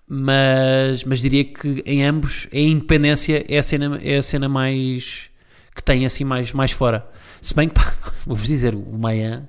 mas, 0.07 1.03
mas 1.03 1.19
diria 1.19 1.43
que 1.43 1.81
em 1.85 2.03
ambos 2.03 2.47
a 2.53 2.57
independência 2.57 3.45
é 3.47 3.57
a 3.57 3.63
cena, 3.63 3.99
é 4.03 4.17
a 4.17 4.23
cena 4.23 4.49
mais 4.49 5.29
que 5.75 5.83
tem 5.83 6.05
assim 6.05 6.23
mais, 6.23 6.53
mais 6.53 6.71
fora. 6.71 7.07
Se 7.43 7.53
bem 7.53 7.67
que, 7.67 7.75
pá, 7.75 7.93
vou-vos 8.25 8.47
dizer, 8.47 8.73
o 8.73 8.97
Mayan, 8.97 9.47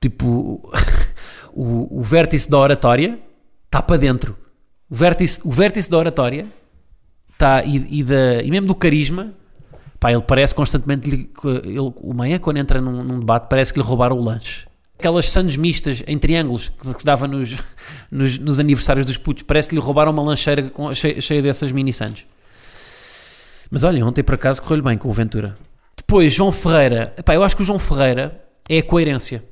tipo, 0.00 0.60
o, 1.54 2.00
o 2.00 2.02
vértice 2.02 2.50
da 2.50 2.58
oratória 2.58 3.20
está 3.66 3.80
para 3.80 3.96
dentro. 3.96 4.36
O 4.90 4.94
vértice, 4.96 5.40
o 5.44 5.52
vértice 5.52 5.88
da 5.88 5.96
oratória 5.96 6.44
está, 7.32 7.64
e, 7.64 8.00
e, 8.00 8.02
da, 8.02 8.42
e 8.42 8.50
mesmo 8.50 8.66
do 8.66 8.74
carisma, 8.74 9.32
pá, 10.00 10.10
ele 10.10 10.22
parece 10.22 10.56
constantemente, 10.56 11.08
ele, 11.08 11.78
o 11.78 12.12
Mayan 12.12 12.40
quando 12.40 12.56
entra 12.56 12.80
num, 12.80 13.04
num 13.04 13.20
debate 13.20 13.48
parece 13.48 13.72
que 13.72 13.78
lhe 13.78 13.86
roubaram 13.86 14.18
o 14.18 14.22
lanche. 14.22 14.66
Aquelas 14.98 15.30
sandes 15.30 15.56
mistas 15.56 16.02
em 16.08 16.18
triângulos 16.18 16.68
que, 16.68 16.94
que 16.94 17.00
se 17.00 17.06
dava 17.06 17.28
nos, 17.28 17.56
nos, 18.10 18.38
nos 18.38 18.58
aniversários 18.58 19.06
dos 19.06 19.16
putos, 19.16 19.44
parece 19.44 19.68
que 19.68 19.76
lhe 19.76 19.80
roubaram 19.80 20.10
uma 20.10 20.22
lancheira 20.22 20.64
com- 20.64 20.92
cheia, 20.92 21.20
cheia 21.20 21.40
dessas 21.40 21.70
mini 21.70 21.92
sandes. 21.92 22.26
Mas 23.70 23.84
olha, 23.84 24.04
ontem 24.04 24.24
por 24.24 24.34
acaso 24.34 24.60
correu-lhe 24.60 24.82
bem 24.82 24.98
com 24.98 25.08
o 25.08 25.12
Ventura. 25.12 25.56
Depois, 26.06 26.32
João 26.32 26.52
Ferreira. 26.52 27.14
Epá, 27.16 27.34
eu 27.34 27.42
acho 27.42 27.56
que 27.56 27.62
o 27.62 27.64
João 27.64 27.78
Ferreira 27.78 28.44
é 28.68 28.78
a 28.78 28.82
coerência. 28.82 29.42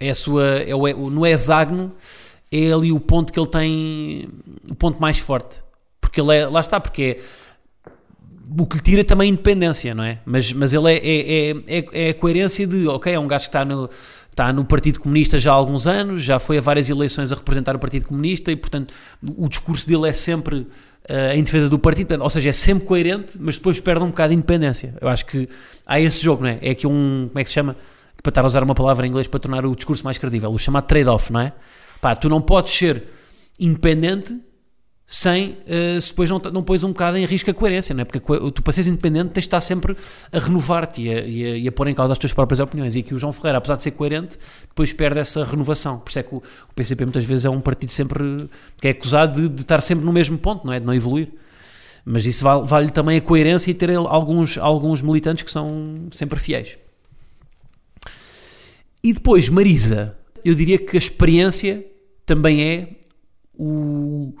É 0.00 0.10
a 0.10 0.14
sua. 0.14 0.44
É 0.44 0.74
o, 0.74 0.86
é 0.86 0.94
o- 0.94 1.10
no 1.10 1.26
hexágono 1.26 1.92
é 2.52 2.72
ali 2.72 2.92
o 2.92 3.00
ponto 3.00 3.32
que 3.32 3.38
ele 3.38 3.48
tem. 3.48 4.28
O 4.70 4.74
ponto 4.74 5.00
mais 5.00 5.18
forte. 5.18 5.62
Porque 6.00 6.20
ele 6.20 6.36
é. 6.36 6.46
Lá 6.46 6.60
está, 6.60 6.78
porque 6.80 7.16
é. 7.18 7.48
O 8.58 8.66
que 8.66 8.76
lhe 8.76 8.82
tira 8.82 9.04
também 9.04 9.28
a 9.28 9.32
independência, 9.32 9.94
não 9.94 10.02
é? 10.04 10.20
Mas, 10.24 10.52
mas 10.54 10.72
ele 10.72 10.90
é, 10.90 10.96
é, 10.96 11.50
é, 11.50 11.78
é, 11.80 12.06
é 12.06 12.10
a 12.10 12.14
coerência 12.14 12.66
de. 12.66 12.86
Ok, 12.88 13.12
é 13.12 13.18
um 13.18 13.26
gajo 13.26 13.44
que 13.44 13.48
está 13.48 13.64
no, 13.64 13.90
está 14.30 14.52
no 14.52 14.64
Partido 14.64 15.00
Comunista 15.00 15.38
já 15.38 15.50
há 15.50 15.54
alguns 15.54 15.86
anos, 15.86 16.22
já 16.22 16.38
foi 16.38 16.56
a 16.56 16.60
várias 16.60 16.88
eleições 16.88 17.30
a 17.30 17.34
representar 17.34 17.76
o 17.76 17.78
Partido 17.78 18.06
Comunista 18.06 18.50
e, 18.50 18.56
portanto, 18.56 18.94
o 19.36 19.48
discurso 19.48 19.86
dele 19.86 20.08
é 20.08 20.12
sempre 20.14 20.66
eh, 21.08 21.36
em 21.36 21.42
defesa 21.42 21.70
do 21.70 21.78
partido, 21.78 22.22
ou 22.22 22.28
seja, 22.28 22.50
é 22.50 22.52
sempre 22.52 22.84
coerente, 22.84 23.32
mas 23.40 23.56
depois 23.56 23.80
perde 23.80 24.04
um 24.04 24.08
bocado 24.08 24.28
de 24.28 24.34
independência. 24.34 24.94
Eu 25.00 25.08
acho 25.08 25.24
que 25.24 25.48
há 25.86 25.98
esse 25.98 26.22
jogo, 26.22 26.42
não 26.42 26.50
é? 26.50 26.58
É 26.60 26.70
aqui 26.70 26.86
um, 26.86 27.26
como 27.28 27.38
é 27.38 27.44
que 27.44 27.48
se 27.48 27.54
chama? 27.54 27.74
Para 28.22 28.30
estar 28.30 28.42
a 28.42 28.46
usar 28.46 28.62
uma 28.62 28.74
palavra 28.74 29.06
em 29.06 29.08
inglês 29.08 29.26
para 29.26 29.40
tornar 29.40 29.64
o 29.64 29.74
discurso 29.74 30.04
mais 30.04 30.18
credível, 30.18 30.50
o 30.50 30.58
chamado 30.58 30.84
trade-off, 30.84 31.32
não 31.32 31.40
é? 31.40 31.52
Pá, 32.00 32.14
tu 32.14 32.28
não 32.28 32.40
podes 32.40 32.74
ser 32.74 33.04
independente 33.58 34.38
sem, 35.10 35.56
eh, 35.66 35.98
se 35.98 36.10
depois 36.10 36.28
não, 36.28 36.38
não 36.52 36.60
um 36.60 36.88
bocado 36.88 37.16
em 37.16 37.24
risco 37.24 37.50
a 37.50 37.54
coerência, 37.54 37.94
não 37.94 38.02
é? 38.02 38.04
Porque 38.04 38.20
tu 38.52 38.62
para 38.62 38.74
seres 38.74 38.88
independente 38.88 39.30
tens 39.30 39.44
de 39.44 39.46
estar 39.46 39.62
sempre 39.62 39.96
a 40.30 40.38
renovar-te 40.38 41.00
e 41.00 41.10
a, 41.10 41.20
e, 41.20 41.62
e 41.62 41.68
a 41.68 41.72
pôr 41.72 41.88
em 41.88 41.94
causa 41.94 42.12
as 42.12 42.18
tuas 42.18 42.34
próprias 42.34 42.60
opiniões. 42.60 42.94
E 42.94 42.98
aqui 42.98 43.14
o 43.14 43.18
João 43.18 43.32
Ferreira, 43.32 43.56
apesar 43.56 43.76
de 43.76 43.84
ser 43.84 43.92
coerente, 43.92 44.36
depois 44.68 44.92
perde 44.92 45.18
essa 45.18 45.42
renovação. 45.46 45.98
Por 45.98 46.10
isso 46.10 46.18
é 46.18 46.22
que 46.22 46.34
o, 46.34 46.36
o 46.36 46.74
PCP 46.74 47.06
muitas 47.06 47.24
vezes 47.24 47.46
é 47.46 47.48
um 47.48 47.58
partido 47.58 47.90
sempre 47.90 48.50
que 48.78 48.88
é 48.88 48.90
acusado 48.90 49.40
de, 49.40 49.48
de 49.48 49.62
estar 49.62 49.80
sempre 49.80 50.04
no 50.04 50.12
mesmo 50.12 50.36
ponto, 50.36 50.66
não 50.66 50.74
é? 50.74 50.78
De 50.78 50.84
não 50.84 50.92
evoluir. 50.92 51.30
Mas 52.04 52.26
isso 52.26 52.44
vale, 52.44 52.66
vale 52.66 52.90
também 52.90 53.16
a 53.16 53.20
coerência 53.22 53.70
e 53.70 53.74
ter 53.74 53.94
alguns, 53.94 54.58
alguns 54.58 55.00
militantes 55.00 55.42
que 55.42 55.50
são 55.50 56.06
sempre 56.10 56.38
fiéis. 56.38 56.76
E 59.02 59.14
depois, 59.14 59.48
Marisa, 59.48 60.18
eu 60.44 60.54
diria 60.54 60.76
que 60.76 60.98
a 60.98 60.98
experiência 60.98 61.82
também 62.26 62.62
é 62.62 62.88
o, 63.58 64.34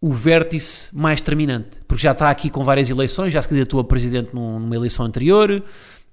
o 0.00 0.12
vértice 0.12 0.94
mais 0.96 1.20
determinante, 1.20 1.78
porque 1.88 2.02
já 2.02 2.12
está 2.12 2.30
aqui 2.30 2.48
com 2.50 2.62
várias 2.62 2.88
eleições, 2.88 3.32
já 3.32 3.42
se 3.42 3.48
candidatou 3.48 3.80
a 3.80 3.84
presidente 3.84 4.30
num- 4.34 4.58
numa 4.60 4.76
eleição 4.76 5.04
anterior, 5.04 5.62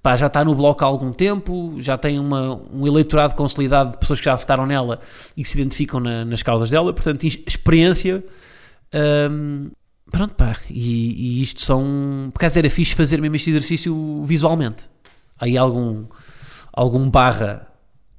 pá, 0.02 0.16
já 0.16 0.26
está 0.26 0.44
no 0.44 0.54
bloco 0.56 0.84
há 0.84 0.86
algum 0.88 1.12
tempo, 1.12 1.74
já 1.78 1.96
tem 1.96 2.18
uma, 2.18 2.60
um 2.72 2.84
eleitorado 2.86 3.34
consolidado 3.36 3.92
de 3.92 3.98
pessoas 3.98 4.18
que 4.18 4.24
já 4.24 4.34
votaram 4.34 4.66
nela 4.66 4.98
e 5.36 5.42
que 5.42 5.48
se 5.48 5.56
identificam 5.60 6.00
na- 6.00 6.24
nas 6.24 6.42
causas 6.42 6.68
dela, 6.70 6.92
portanto, 6.92 7.24
experiência. 7.24 8.24
hum, 9.30 9.70
pronto, 10.10 10.34
pá, 10.34 10.56
e, 10.70 11.38
e 11.38 11.42
isto 11.42 11.60
são. 11.60 12.30
Por 12.32 12.38
acaso 12.38 12.58
era 12.58 12.70
fixe 12.70 12.94
fazer 12.94 13.20
mesmo 13.20 13.36
este 13.36 13.50
exercício 13.50 14.24
visualmente. 14.24 14.88
Aí 15.40 15.56
algum, 15.56 16.06
algum 16.72 17.08
barra 17.10 17.66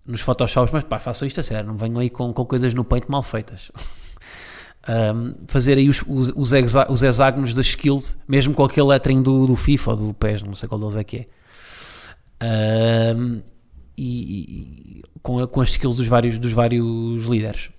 nos 0.05 0.21
Photoshops, 0.21 0.71
mas 0.71 0.83
pá, 0.85 0.99
façam 0.99 1.27
isto 1.27 1.39
a 1.39 1.43
sério, 1.43 1.67
não 1.67 1.75
venham 1.77 1.99
aí 1.99 2.09
com, 2.09 2.31
com 2.33 2.45
coisas 2.45 2.73
no 2.73 2.83
peito 2.85 3.11
mal 3.11 3.21
feitas. 3.23 3.69
Um, 4.89 5.33
fazer 5.47 5.77
aí 5.77 5.89
os, 5.89 6.01
os, 6.07 6.31
os, 6.35 7.03
hexágonos 7.03 7.53
das 7.53 7.65
skills, 7.65 8.17
mesmo 8.27 8.53
com 8.53 8.63
aquele 8.63 8.87
lettering 8.87 9.21
do, 9.21 9.45
do 9.45 9.55
FIFA 9.55 9.91
ou 9.91 9.97
do 9.97 10.13
PES, 10.13 10.43
não 10.43 10.55
sei 10.55 10.69
qual 10.69 10.79
deles 10.79 10.95
é 10.95 11.03
que 11.03 11.27
é. 12.41 13.13
Um, 13.15 13.41
e, 13.97 14.99
e- 14.99 15.01
com, 15.21 15.39
a- 15.39 15.47
com 15.47 15.59
as 15.59 15.69
skills 15.69 15.97
dos 15.97 16.07
vários, 16.07 16.37
dos 16.39 16.53
vários 16.53 17.25
líderes. 17.25 17.69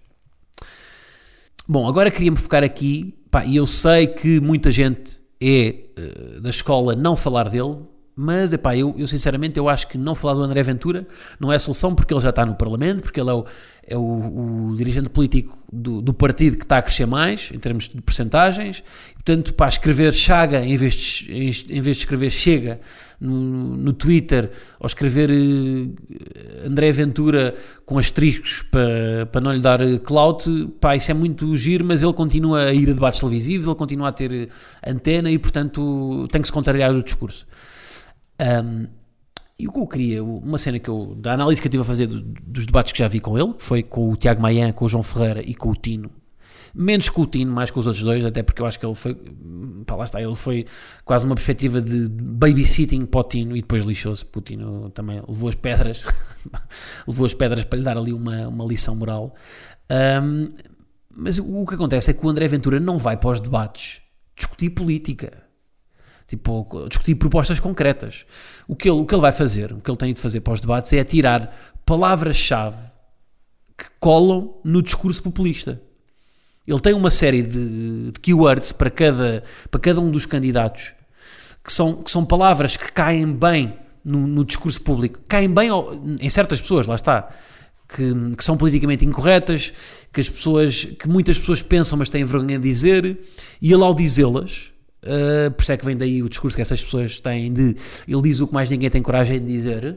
Bom, 1.67 1.89
agora 1.89 2.11
queria-me 2.11 2.37
focar 2.37 2.65
aqui, 2.65 3.15
pá, 3.31 3.45
e 3.45 3.57
eu 3.57 3.67
sei 3.67 4.07
que 4.07 4.41
muita 4.41 4.71
gente 4.73 5.19
é 5.41 5.69
eh, 5.97 6.41
da 6.41 6.51
escola 6.51 6.97
não 6.97 7.15
falar 7.17 7.49
dele, 7.49 7.79
mas 8.21 8.53
epá, 8.53 8.77
eu, 8.77 8.93
eu 8.99 9.07
sinceramente 9.07 9.57
eu 9.61 9.69
acho 9.69 9.87
que 9.87 9.97
não 9.97 10.13
falar 10.13 10.35
do 10.35 10.43
André 10.43 10.61
Ventura 10.65 11.07
não 11.39 11.53
é 11.53 11.57
a 11.57 11.61
solução 11.61 11.95
porque 11.95 12.13
ele 12.13 12.21
já 12.21 12.31
está 12.31 12.45
no 12.45 12.57
Parlamento, 12.57 13.03
porque 13.03 13.21
ele 13.21 13.31
é 13.31 13.33
o, 13.33 13.45
é 13.87 13.97
o, 13.97 14.71
o 14.71 14.77
dirigente 14.77 15.09
político 15.09 15.57
do, 15.73 16.03
do, 16.03 16.13
partido 16.13 16.57
que 16.57 16.65
está 16.65 16.79
a 16.79 16.83
crescer 16.83 17.07
mais 17.07 17.53
em 17.55 17.61
termos 17.61 17.89
de 17.89 18.03
percentagens. 18.03 18.83
Portanto, 19.15 19.55
para 19.55 19.69
escrever 19.69 20.13
Chaga 20.13 20.65
em 20.65 20.77
vez 20.77 20.97
de, 20.97 21.33
em 21.33 21.81
vez 21.81 21.97
de 21.97 22.03
escrever 22.03 22.33
Chega 22.33 22.81
no, 23.21 23.77
no 23.77 23.93
Twitter 23.93 24.51
ou 24.81 24.87
escrever 24.89 25.31
uh, 25.31 26.67
André 26.67 26.91
Ventura 26.91 27.55
com 27.87 28.01
asteriscos 28.01 28.63
para, 28.69 29.27
para 29.31 29.41
não 29.41 29.53
lhe 29.53 29.61
dar 29.61 29.79
clout, 30.03 30.51
pá, 30.81 30.97
isso 30.97 31.13
é 31.13 31.15
muito 31.15 31.57
giro, 31.57 31.85
mas 31.85 32.03
ele 32.03 32.13
continua 32.15 32.65
a 32.65 32.75
ir 32.75 32.91
a 32.91 32.95
debates 32.95 33.21
televisivos, 33.21 33.69
ele 33.69 33.77
continua 33.77 34.09
a 34.09 34.13
ter 34.13 34.49
antena 34.85 35.31
e, 35.31 35.39
portanto, 35.39 36.27
tem 36.33 36.43
que 36.43 36.49
se 36.49 36.53
contrariar 36.53 36.93
o 36.93 37.01
discurso. 37.01 37.47
Um, 38.41 38.87
e 39.59 39.67
o 39.67 39.73
que 39.73 39.79
eu 39.81 39.87
queria, 39.89 40.23
uma 40.23 40.57
cena 40.57 40.79
que 40.79 40.89
eu, 40.89 41.17
da 41.17 41.33
análise 41.33 41.61
que 41.61 41.67
eu 41.67 41.71
estive 41.71 41.83
a 41.83 41.85
fazer 41.85 42.07
do, 42.07 42.23
dos 42.23 42.65
debates 42.65 42.93
que 42.93 42.99
já 43.01 43.09
vi 43.09 43.19
com 43.19 43.37
ele, 43.37 43.53
que 43.55 43.63
foi 43.63 43.83
com 43.83 44.13
o 44.13 44.17
Tiago 44.17 44.41
Maia, 44.41 44.73
com 44.73 44.85
o 44.85 44.89
João 44.89 45.03
Ferreira 45.03 45.43
e 45.45 45.53
com 45.53 45.71
o 45.71 45.75
Tino, 45.75 46.13
menos 46.73 47.09
com 47.09 47.23
o 47.23 47.27
Tino, 47.27 47.53
mais 47.53 47.69
com 47.69 47.81
os 47.81 47.87
outros 47.89 48.05
dois, 48.05 48.25
até 48.25 48.41
porque 48.41 48.63
eu 48.63 48.67
acho 48.67 48.79
que 48.79 48.87
ele 48.87 48.95
foi, 48.95 49.17
pá, 49.85 49.97
lá 49.97 50.05
está, 50.05 50.23
ele 50.23 50.37
foi 50.37 50.65
quase 51.05 51.27
uma 51.27 51.35
perspectiva 51.35 51.81
de 51.81 52.09
babysitting 52.09 53.05
para 53.05 53.21
o 53.21 53.25
Tino 53.25 53.57
e 53.57 53.61
depois 53.61 53.85
lixou-se, 53.85 54.25
o 54.33 54.41
Tino 54.41 54.91
também 54.91 55.21
levou 55.27 55.49
as 55.49 55.57
pedras, 55.57 56.05
levou 57.09 57.27
as 57.27 57.35
pedras 57.35 57.65
para 57.65 57.79
lhe 57.81 57.85
dar 57.85 57.99
ali 57.99 58.13
uma, 58.13 58.47
uma 58.47 58.65
lição 58.65 58.95
moral. 58.95 59.35
Um, 59.91 60.49
mas 61.17 61.41
o 61.41 61.67
que 61.67 61.75
acontece 61.75 62.13
é 62.13 62.15
que 62.15 62.25
o 62.25 62.29
André 62.29 62.47
Ventura 62.47 62.79
não 62.79 62.97
vai 62.97 63.17
para 63.17 63.31
os 63.31 63.41
debates 63.41 64.01
discutir 64.37 64.71
política 64.71 65.48
tipo, 66.29 66.87
discutir 66.89 67.15
propostas 67.15 67.59
concretas. 67.59 68.27
O 68.69 68.77
que, 68.77 68.89
ele, 68.89 69.01
o 69.01 69.07
que 69.07 69.15
ele 69.15 69.23
vai 69.23 69.33
fazer, 69.33 69.73
o 69.73 69.81
que 69.81 69.91
ele 69.91 69.97
tem 69.97 70.13
de 70.13 70.21
fazer 70.21 70.41
para 70.41 70.53
os 70.53 70.61
debates 70.61 70.93
é 70.93 71.03
tirar 71.03 71.57
palavras-chave 71.87 72.77
que 73.77 73.87
colam 73.99 74.61
no 74.63 74.83
discurso 74.83 75.23
populista. 75.23 75.81
Ele 76.67 76.81
tem 76.81 76.93
uma 76.93 77.11
série 77.11 77.41
de, 77.41 78.11
de, 78.11 78.21
keywords 78.21 78.73
para 78.73 78.91
cada, 78.91 79.43
para 79.71 79.81
cada 79.81 80.01
um 80.03 80.11
dos 80.11 80.27
candidatos 80.27 80.93
que 81.65 81.73
são, 81.73 82.03
que 82.03 82.11
são 82.11 82.27
palavras 82.27 82.77
que 82.77 82.93
caem 82.93 83.33
bem 83.33 83.75
no, 84.05 84.27
no 84.27 84.45
discurso 84.45 84.83
público, 84.83 85.21
caem 85.27 85.49
bem 85.49 85.71
em 86.21 86.29
certas 86.29 86.61
pessoas, 86.61 86.87
lá 86.87 86.95
está. 86.95 87.31
Que, 87.89 88.13
que, 88.37 88.45
são 88.45 88.55
politicamente 88.55 89.03
incorretas, 89.03 89.73
que 90.13 90.21
as 90.21 90.29
pessoas, 90.29 90.85
que 90.85 91.09
muitas 91.09 91.39
pessoas 91.39 91.63
pensam, 91.63 91.99
mas 91.99 92.11
têm 92.11 92.23
vergonha 92.23 92.59
de 92.59 92.69
dizer, 92.69 93.19
e 93.63 93.73
ele 93.73 93.83
ao 93.83 93.95
dizê-las, 93.95 94.71
Uh, 95.03 95.51
por 95.53 95.63
isso 95.63 95.73
é 95.73 95.77
que 95.77 95.85
vem 95.85 95.97
daí 95.97 96.23
o 96.23 96.29
discurso 96.29 96.57
que 96.57 96.63
essas 96.63 96.83
pessoas 96.83 97.21
têm 97.21 97.53
de 97.53 97.77
ele 98.07 98.23
diz 98.23 98.41
o 98.41 98.49
que 98.49 98.55
mais 98.55 98.69
ninguém 98.69 98.91
tem 98.91 99.01
coragem 99.01 99.39
de 99.39 99.47
dizer. 99.47 99.97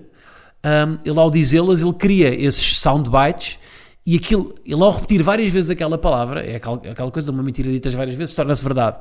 Um, 0.63 0.97
ele 1.03 1.19
ao 1.19 1.31
dizê-las, 1.31 1.81
ele 1.81 1.93
cria 1.93 2.33
esses 2.33 2.77
soundbites 2.77 3.57
e 4.05 4.15
aquilo, 4.15 4.53
ele 4.65 4.81
ao 4.81 4.91
repetir 4.91 5.23
várias 5.23 5.51
vezes 5.51 5.71
aquela 5.71 5.97
palavra, 5.97 6.41
é 6.45 6.55
aquela, 6.55 6.75
aquela 6.75 7.11
coisa, 7.11 7.31
uma 7.31 7.41
mentira 7.41 7.71
dita 7.71 7.89
várias 7.91 8.15
vezes, 8.15 8.35
torna-se 8.35 8.63
verdade. 8.63 8.99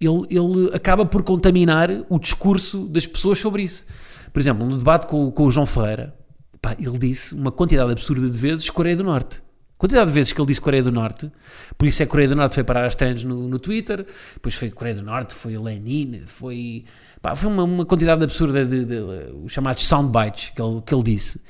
Ele, 0.00 0.22
ele 0.30 0.70
acaba 0.74 1.04
por 1.04 1.22
contaminar 1.22 1.90
o 2.08 2.18
discurso 2.18 2.86
das 2.86 3.06
pessoas 3.06 3.38
sobre 3.38 3.64
isso. 3.64 3.84
Por 4.32 4.40
exemplo, 4.40 4.64
no 4.64 4.76
debate 4.76 5.06
com, 5.06 5.30
com 5.30 5.44
o 5.46 5.50
João 5.50 5.66
Ferreira, 5.66 6.14
pá, 6.62 6.76
ele 6.78 6.98
disse 6.98 7.34
uma 7.34 7.50
quantidade 7.50 7.90
absurda 7.90 8.28
de 8.28 8.38
vezes 8.38 8.70
Coreia 8.70 8.96
do 8.96 9.04
Norte 9.04 9.42
quantidade 9.80 10.08
de 10.08 10.12
vezes 10.12 10.32
que 10.34 10.38
ele 10.38 10.46
disse 10.46 10.60
Coreia 10.60 10.82
do 10.82 10.92
Norte, 10.92 11.32
por 11.78 11.88
isso 11.88 12.02
é 12.02 12.06
Coreia 12.06 12.28
do 12.28 12.36
Norte 12.36 12.54
foi 12.54 12.62
parar 12.62 12.84
as 12.84 12.94
trends 12.94 13.24
no, 13.24 13.48
no 13.48 13.58
Twitter, 13.58 14.06
depois 14.34 14.54
foi 14.54 14.70
Coreia 14.70 14.94
do 14.94 15.02
Norte, 15.02 15.32
foi 15.32 15.56
Lenin, 15.56 16.22
foi, 16.26 16.84
pá, 17.22 17.34
foi 17.34 17.50
uma, 17.50 17.64
uma, 17.64 17.86
quantidade 17.86 18.22
absurda 18.22 18.62
de, 18.62 18.84
de, 18.84 18.86
de, 18.86 19.32
os 19.42 19.50
chamados 19.50 19.82
soundbites 19.86 20.50
que 20.50 20.60
ele, 20.60 20.82
que 20.82 20.94
ele 20.94 21.02
disse. 21.02 21.40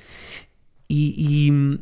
E, 0.88 1.48
e, 1.48 1.80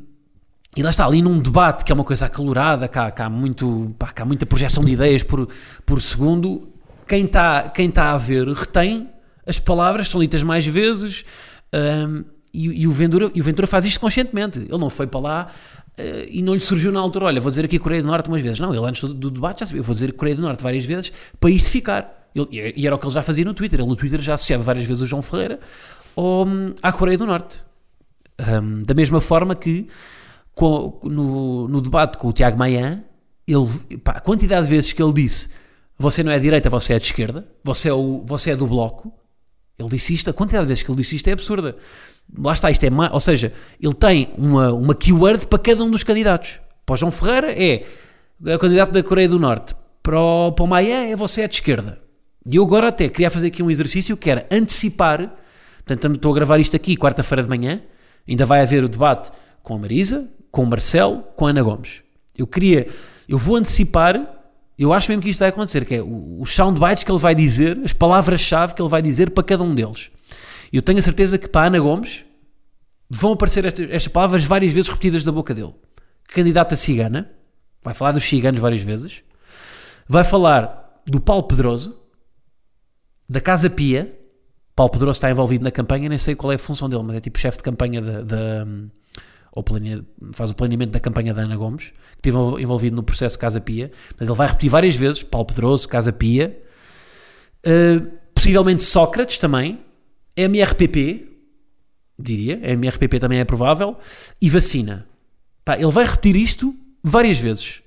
e, 0.74 0.82
lá 0.82 0.88
está, 0.88 1.04
ali 1.04 1.20
num 1.20 1.38
debate 1.38 1.84
que 1.84 1.92
é 1.92 1.94
uma 1.94 2.04
coisa 2.04 2.24
acalorada, 2.24 2.88
cá, 2.88 3.11
cá, 3.11 3.28
muito, 3.28 3.94
pá, 3.98 4.11
cá 4.11 4.24
muita 4.24 4.46
projeção 4.46 4.82
de 4.82 4.92
ideias 4.92 5.22
por, 5.22 5.46
por 5.84 6.00
segundo, 6.00 6.72
quem 7.06 7.26
está 7.26 7.68
quem 7.68 7.90
tá 7.90 8.12
a 8.12 8.18
ver 8.18 8.48
retém 8.48 9.11
as 9.46 9.58
palavras, 9.58 10.08
são 10.08 10.20
ditas 10.20 10.42
mais 10.42 10.66
vezes. 10.66 11.26
Um, 11.74 12.38
e, 12.52 12.82
e, 12.82 12.87
o 12.87 12.92
Ventura, 12.92 13.30
e 13.34 13.40
o 13.40 13.44
Ventura 13.44 13.66
faz 13.66 13.84
isto 13.84 14.00
conscientemente. 14.00 14.58
Ele 14.58 14.78
não 14.78 14.90
foi 14.90 15.06
para 15.06 15.20
lá 15.20 15.48
uh, 15.98 16.02
e 16.28 16.42
não 16.42 16.54
lhe 16.54 16.61
surgiu 16.61 16.90
na 16.92 17.00
altura, 17.00 17.26
olha, 17.26 17.40
vou 17.40 17.50
dizer 17.50 17.64
aqui 17.64 17.78
Coreia 17.78 18.02
do 18.02 18.08
Norte 18.08 18.28
umas 18.28 18.42
vezes. 18.42 18.61
Não, 18.61 18.74
ele 18.74 18.84
antes 18.84 19.02
do, 19.02 19.14
do 19.14 19.30
debate 19.30 19.61
já 19.61 19.66
sabia, 19.66 19.82
vou 19.82 19.94
dizer 19.94 20.12
Coreia 20.12 20.37
do 20.37 20.42
Norte 20.42 20.62
várias 20.62 20.84
vezes 20.84 21.12
para 21.38 21.50
isto 21.50 21.70
ficar. 21.70 22.30
Ele, 22.34 22.74
e 22.76 22.87
era 22.87 22.94
o 22.94 22.98
que 22.98 23.06
ele 23.06 23.14
já 23.14 23.22
fazia 23.22 23.44
no 23.44 23.54
Twitter. 23.54 23.80
Ele 23.80 23.88
no 23.88 23.96
Twitter 23.96 24.20
já 24.20 24.34
associava 24.34 24.62
várias 24.62 24.84
vezes 24.84 25.02
o 25.02 25.06
João 25.06 25.22
Ferreira 25.22 25.61
ao, 26.16 26.46
à 26.82 26.92
Coreia 26.92 27.18
do 27.18 27.26
Norte. 27.26 27.64
Um, 28.40 28.82
da 28.82 28.94
mesma 28.94 29.20
forma 29.20 29.54
que 29.54 29.88
com, 30.54 31.00
no, 31.04 31.68
no, 31.68 31.80
debate 31.80 32.18
com 32.18 32.28
o 32.28 32.32
Tiago 32.32 32.56
Maia, 32.56 33.04
ele, 33.46 33.98
pá, 33.98 34.12
a 34.12 34.20
quantidade 34.20 34.66
de 34.66 34.70
vezes 34.70 34.92
que 34.92 35.02
ele 35.02 35.12
disse 35.12 35.48
você 35.98 36.22
não 36.22 36.30
é 36.30 36.37
de 36.37 36.42
direita, 36.42 36.70
você 36.70 36.94
é 36.94 36.98
de 36.98 37.06
esquerda, 37.06 37.44
você 37.64 37.88
é, 37.88 37.92
o, 37.92 38.22
você 38.24 38.52
é 38.52 38.56
do 38.56 38.66
bloco, 38.68 39.12
ele 39.76 39.88
disse 39.88 40.14
isto, 40.14 40.30
a 40.30 40.32
quantidade 40.32 40.64
de 40.64 40.68
vezes 40.68 40.82
que 40.82 40.90
ele 40.90 40.98
disse 40.98 41.16
isto 41.16 41.28
é 41.28 41.32
absurda 41.32 41.76
lá 42.36 42.52
está, 42.52 42.70
isto 42.70 42.84
é 42.84 42.90
ou 43.12 43.20
seja, 43.20 43.52
ele 43.80 43.94
tem 43.94 44.28
uma, 44.36 44.72
uma 44.72 44.94
keyword 44.94 45.46
para 45.46 45.58
cada 45.58 45.84
um 45.84 45.90
dos 45.90 46.02
candidatos. 46.02 46.60
Para 46.84 46.94
o 46.94 46.96
João 46.96 47.12
Ferreira 47.12 47.52
é, 47.52 47.84
é 48.46 48.56
o 48.56 48.58
candidato 48.58 48.92
da 48.92 49.02
Coreia 49.02 49.28
do 49.28 49.38
Norte. 49.38 49.74
Para 50.02 50.20
o, 50.20 50.52
para 50.52 50.64
o 50.64 50.66
Maia 50.66 51.10
é 51.10 51.16
você 51.16 51.42
é 51.42 51.48
de 51.48 51.54
esquerda. 51.56 52.00
E 52.50 52.56
eu 52.56 52.64
agora 52.64 52.88
até 52.88 53.08
queria 53.08 53.30
fazer 53.30 53.48
aqui 53.48 53.62
um 53.62 53.70
exercício 53.70 54.16
que 54.16 54.30
era 54.30 54.46
antecipar, 54.50 55.34
portanto 55.84 56.14
estou 56.14 56.32
a 56.32 56.34
gravar 56.34 56.58
isto 56.58 56.74
aqui 56.74 56.96
quarta-feira 56.96 57.42
de 57.42 57.48
manhã, 57.48 57.82
ainda 58.26 58.46
vai 58.46 58.62
haver 58.62 58.82
o 58.84 58.88
debate 58.88 59.30
com 59.62 59.74
a 59.74 59.78
Marisa, 59.78 60.30
com 60.50 60.62
o 60.62 60.66
Marcelo, 60.66 61.22
com 61.36 61.46
a 61.46 61.50
Ana 61.50 61.62
Gomes. 61.62 62.02
Eu 62.36 62.46
queria, 62.46 62.86
eu 63.28 63.36
vou 63.36 63.56
antecipar, 63.56 64.18
eu 64.78 64.92
acho 64.92 65.10
mesmo 65.10 65.22
que 65.22 65.28
isto 65.28 65.40
vai 65.40 65.48
acontecer, 65.48 65.84
que 65.84 65.96
é 65.96 66.02
os 66.02 66.54
soundbites 66.54 67.04
que 67.04 67.10
ele 67.10 67.18
vai 67.18 67.34
dizer, 67.34 67.78
as 67.84 67.92
palavras-chave 67.92 68.74
que 68.74 68.80
ele 68.80 68.88
vai 68.88 69.02
dizer 69.02 69.30
para 69.30 69.44
cada 69.44 69.62
um 69.62 69.74
deles. 69.74 70.10
Eu 70.72 70.83
tenho 70.83 70.98
a 70.98 71.02
certeza 71.02 71.38
que 71.38 71.48
para 71.48 71.66
Ana 71.66 71.78
Gomes 71.78 72.24
vão 73.09 73.33
aparecer 73.33 73.64
estas, 73.64 73.87
estas 73.87 74.09
palavras 74.09 74.44
várias 74.44 74.72
vezes 74.72 74.88
repetidas 74.88 75.24
da 75.24 75.33
boca 75.33 75.54
dele. 75.54 75.74
Candidata 76.24 76.76
cigana, 76.76 77.31
vai 77.83 77.94
falar 77.94 78.12
dos 78.12 78.24
ciganos 78.24 78.61
várias 78.61 78.83
vezes, 78.83 79.22
vai 80.07 80.24
falar 80.24 81.02
do 81.07 81.20
Paulo 81.20 81.44
Pedroso, 81.44 81.98
da 83.28 83.40
Casa 83.40 83.70
Pia. 83.70 84.14
Paulo 84.76 84.92
Pedroso 84.92 85.16
está 85.16 85.31
envolvido 85.31 85.64
na 85.64 85.70
campanha, 85.70 86.09
nem 86.09 86.18
sei 86.18 86.35
qual 86.35 86.52
é 86.52 86.57
a 86.57 86.59
função 86.59 86.88
dele, 86.88 87.02
mas 87.02 87.16
é 87.16 87.20
tipo 87.20 87.38
chefe 87.38 87.59
de 87.59 87.64
campanha 87.64 88.00
da. 88.00 88.66
ou 89.52 89.64
faz 90.33 90.50
o 90.50 90.54
planeamento 90.54 90.92
da 90.92 91.00
campanha 91.00 91.35
da 91.35 91.42
Ana 91.42 91.57
Gomes, 91.57 91.92
que 92.22 92.28
esteve 92.28 92.62
envolvido 92.62 92.94
no 92.94 93.02
processo 93.02 93.38
Casa 93.38 93.61
Pia. 93.61 93.88
Portanto, 93.88 94.28
ele 94.28 94.37
vai 94.37 94.46
repetir 94.46 94.70
várias 94.70 94.94
vezes: 94.94 95.22
Paulo 95.22 95.46
Pedroso, 95.46 95.88
Casa 95.88 96.12
Pia. 96.12 96.62
Uh, 97.66 98.18
possivelmente 98.33 98.85
Sócrates 98.85 99.37
também, 99.37 99.81
MRPP, 100.40 101.27
diria, 102.18 102.61
MRPP 102.72 103.18
também 103.18 103.40
é 103.40 103.44
provável, 103.44 103.96
e 104.40 104.48
vacina. 104.48 105.07
Pá, 105.64 105.77
ele 105.77 105.90
vai 105.90 106.05
repetir 106.05 106.37
isto 106.37 106.74
várias 107.03 107.38
vezes. 107.38 107.83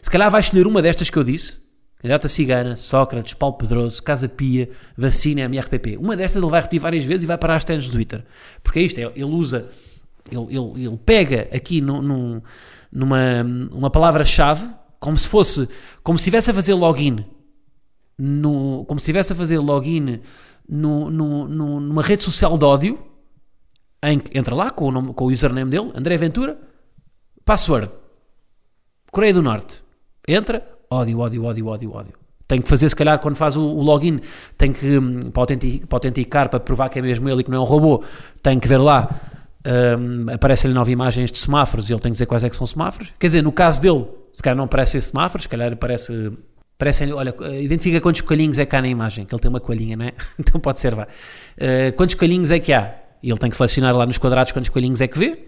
Se 0.00 0.10
calhar 0.10 0.30
vai 0.30 0.40
escolher 0.40 0.66
uma 0.66 0.82
destas 0.82 1.10
que 1.10 1.16
eu 1.16 1.24
disse, 1.24 1.60
Candidata 2.02 2.28
Cigana, 2.28 2.76
Sócrates, 2.76 3.34
Paulo 3.34 3.56
Pedroso, 3.56 4.02
Casa 4.02 4.28
Pia, 4.28 4.68
Vacina, 4.96 5.42
MRPP. 5.42 5.96
Uma 5.96 6.16
destas 6.16 6.42
ele 6.42 6.50
vai 6.50 6.60
repetir 6.60 6.80
várias 6.80 7.04
vezes 7.04 7.22
e 7.22 7.26
vai 7.26 7.38
parar 7.38 7.56
as 7.56 7.64
trends 7.64 7.86
do 7.86 7.92
Twitter. 7.92 8.24
Porque 8.62 8.80
é 8.80 8.82
isto, 8.82 8.98
é, 8.98 9.04
ele 9.14 9.24
usa, 9.24 9.68
ele, 10.30 10.46
ele, 10.56 10.86
ele 10.86 10.96
pega 10.96 11.48
aqui 11.54 11.80
no, 11.80 12.02
no, 12.02 12.42
numa 12.90 13.18
uma 13.72 13.90
palavra-chave, 13.90 14.66
como 14.98 15.16
se 15.16 15.28
fosse, 15.28 15.68
como 16.02 16.18
se 16.18 16.22
estivesse 16.22 16.50
a 16.50 16.54
fazer 16.54 16.74
login, 16.74 17.24
no, 18.18 18.84
como 18.86 18.98
se 18.98 19.04
estivesse 19.04 19.32
a 19.32 19.36
fazer 19.36 19.58
login 19.58 20.20
no, 20.72 21.10
no, 21.10 21.46
no, 21.46 21.80
numa 21.80 22.00
rede 22.00 22.22
social 22.22 22.56
de 22.56 22.64
ódio, 22.64 22.98
em 24.02 24.18
que 24.18 24.36
entra 24.36 24.54
lá 24.54 24.70
com 24.70 24.86
o, 24.86 24.90
nome, 24.90 25.12
com 25.12 25.26
o 25.26 25.30
username 25.30 25.70
dele, 25.70 25.92
André 25.94 26.16
Ventura, 26.16 26.58
password, 27.44 27.92
Coreia 29.10 29.34
do 29.34 29.42
Norte, 29.42 29.84
entra, 30.26 30.66
ódio, 30.90 31.18
ódio, 31.18 31.44
ódio, 31.44 31.66
ódio, 31.66 31.92
ódio. 31.92 32.12
Tem 32.48 32.60
que 32.62 32.68
fazer, 32.68 32.88
se 32.88 32.96
calhar, 32.96 33.18
quando 33.18 33.36
faz 33.36 33.54
o, 33.54 33.62
o 33.62 33.82
login, 33.82 34.18
tem 34.56 34.72
que, 34.72 34.98
hum, 34.98 35.30
para 35.30 35.42
autenticar, 35.90 36.48
para 36.48 36.58
provar 36.58 36.88
que 36.88 36.98
é 36.98 37.02
mesmo 37.02 37.28
ele 37.28 37.42
e 37.42 37.44
que 37.44 37.50
não 37.50 37.58
é 37.58 37.60
um 37.60 37.64
robô, 37.64 38.02
tem 38.42 38.58
que 38.58 38.66
ver 38.66 38.78
lá, 38.78 39.10
um, 39.66 40.32
aparecem-lhe 40.32 40.74
nove 40.74 40.90
imagens 40.90 41.30
de 41.30 41.36
semáforos 41.36 41.90
e 41.90 41.92
ele 41.92 42.00
tem 42.00 42.10
que 42.10 42.14
dizer 42.14 42.26
quais 42.26 42.44
é 42.44 42.48
que 42.48 42.56
são 42.56 42.66
semáforos. 42.66 43.12
Quer 43.18 43.26
dizer, 43.26 43.42
no 43.42 43.52
caso 43.52 43.80
dele, 43.80 44.06
se 44.32 44.42
calhar 44.42 44.56
não 44.56 44.64
aparecem 44.64 44.98
semáforos, 45.02 45.42
se 45.42 45.48
calhar 45.50 45.70
aparece 45.70 46.32
Parecem, 46.82 47.12
olha, 47.12 47.32
identifica 47.60 48.00
quantos 48.00 48.22
coelhinhos 48.22 48.58
é 48.58 48.66
que 48.66 48.74
há 48.74 48.82
na 48.82 48.88
imagem, 48.88 49.24
que 49.24 49.32
ele 49.32 49.40
tem 49.40 49.48
uma 49.48 49.60
coelhinha, 49.60 49.96
não 49.96 50.06
é? 50.06 50.12
Então 50.36 50.60
pode 50.60 50.80
ser, 50.80 50.94
vá. 50.94 51.04
Uh, 51.04 51.92
quantos 51.96 52.16
coelhinhos 52.16 52.50
é 52.50 52.58
que 52.58 52.72
há? 52.72 52.96
E 53.22 53.30
ele 53.30 53.38
tem 53.38 53.48
que 53.48 53.56
selecionar 53.56 53.94
lá 53.96 54.04
nos 54.04 54.18
quadrados 54.18 54.50
quantos 54.50 54.68
coelhinhos 54.68 55.00
é 55.00 55.06
que 55.06 55.16
vê. 55.16 55.44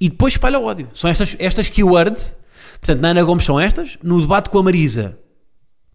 E 0.00 0.08
depois 0.08 0.32
espalha 0.32 0.58
o 0.58 0.64
ódio. 0.64 0.88
São 0.94 1.10
estas, 1.10 1.36
estas 1.38 1.68
keywords 1.68 2.34
Portanto, 2.80 3.00
na 3.00 3.08
Ana 3.10 3.22
Gomes 3.22 3.44
são 3.44 3.58
estas. 3.58 3.98
No 4.02 4.20
debate 4.20 4.50
com 4.50 4.58
a 4.58 4.62
Marisa, 4.62 5.18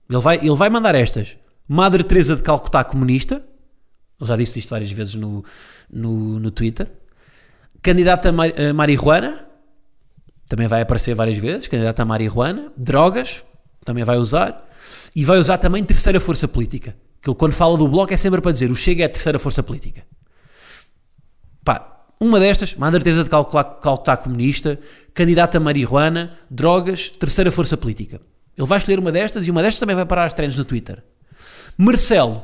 ele 0.09 0.19
vai, 0.19 0.37
ele 0.37 0.55
vai 0.55 0.69
mandar 0.69 0.95
estas. 0.95 1.37
Madre 1.67 2.03
Teresa 2.03 2.35
de 2.35 2.43
Calcutá 2.43 2.83
comunista. 2.83 3.43
Ele 4.19 4.27
já 4.27 4.35
disse 4.37 4.59
isto 4.59 4.69
várias 4.69 4.91
vezes 4.91 5.15
no, 5.15 5.43
no, 5.91 6.39
no 6.39 6.51
Twitter. 6.51 6.91
Candidata 7.81 8.31
Mar- 8.31 8.53
a 8.59 8.73
marihuana. 8.73 9.47
Também 10.47 10.67
vai 10.67 10.81
aparecer 10.81 11.15
várias 11.15 11.37
vezes. 11.37 11.67
Candidata 11.67 12.05
marihuana. 12.05 12.71
Drogas. 12.77 13.43
Também 13.85 14.03
vai 14.03 14.17
usar. 14.17 14.67
E 15.15 15.25
vai 15.25 15.37
usar 15.37 15.57
também 15.57 15.83
terceira 15.83 16.19
força 16.19 16.47
política. 16.47 16.95
Que 17.21 17.29
ele, 17.29 17.37
quando 17.37 17.53
fala 17.53 17.77
do 17.77 17.87
bloco, 17.87 18.13
é 18.13 18.17
sempre 18.17 18.41
para 18.41 18.51
dizer 18.51 18.71
o 18.71 18.75
Chega 18.75 19.03
é 19.03 19.05
a 19.05 19.09
terceira 19.09 19.37
força 19.39 19.61
política. 19.61 20.03
Pá, 21.63 22.03
uma 22.19 22.39
destas, 22.39 22.75
Madre 22.75 23.03
Teresa 23.03 23.23
de 23.23 23.29
Calcutá, 23.29 24.17
comunista, 24.17 24.79
candidata 25.13 25.57
a 25.57 25.61
marihuana, 25.61 26.33
drogas, 26.49 27.09
terceira 27.09 27.51
força 27.51 27.77
política. 27.77 28.21
Ele 28.57 28.67
vai 28.67 28.77
escolher 28.77 28.99
uma 28.99 29.11
destas 29.11 29.47
e 29.47 29.51
uma 29.51 29.61
destas 29.61 29.79
também 29.79 29.95
vai 29.95 30.05
parar 30.05 30.25
as 30.25 30.33
trends 30.33 30.57
no 30.57 30.65
Twitter. 30.65 31.03
Marcelo, 31.77 32.43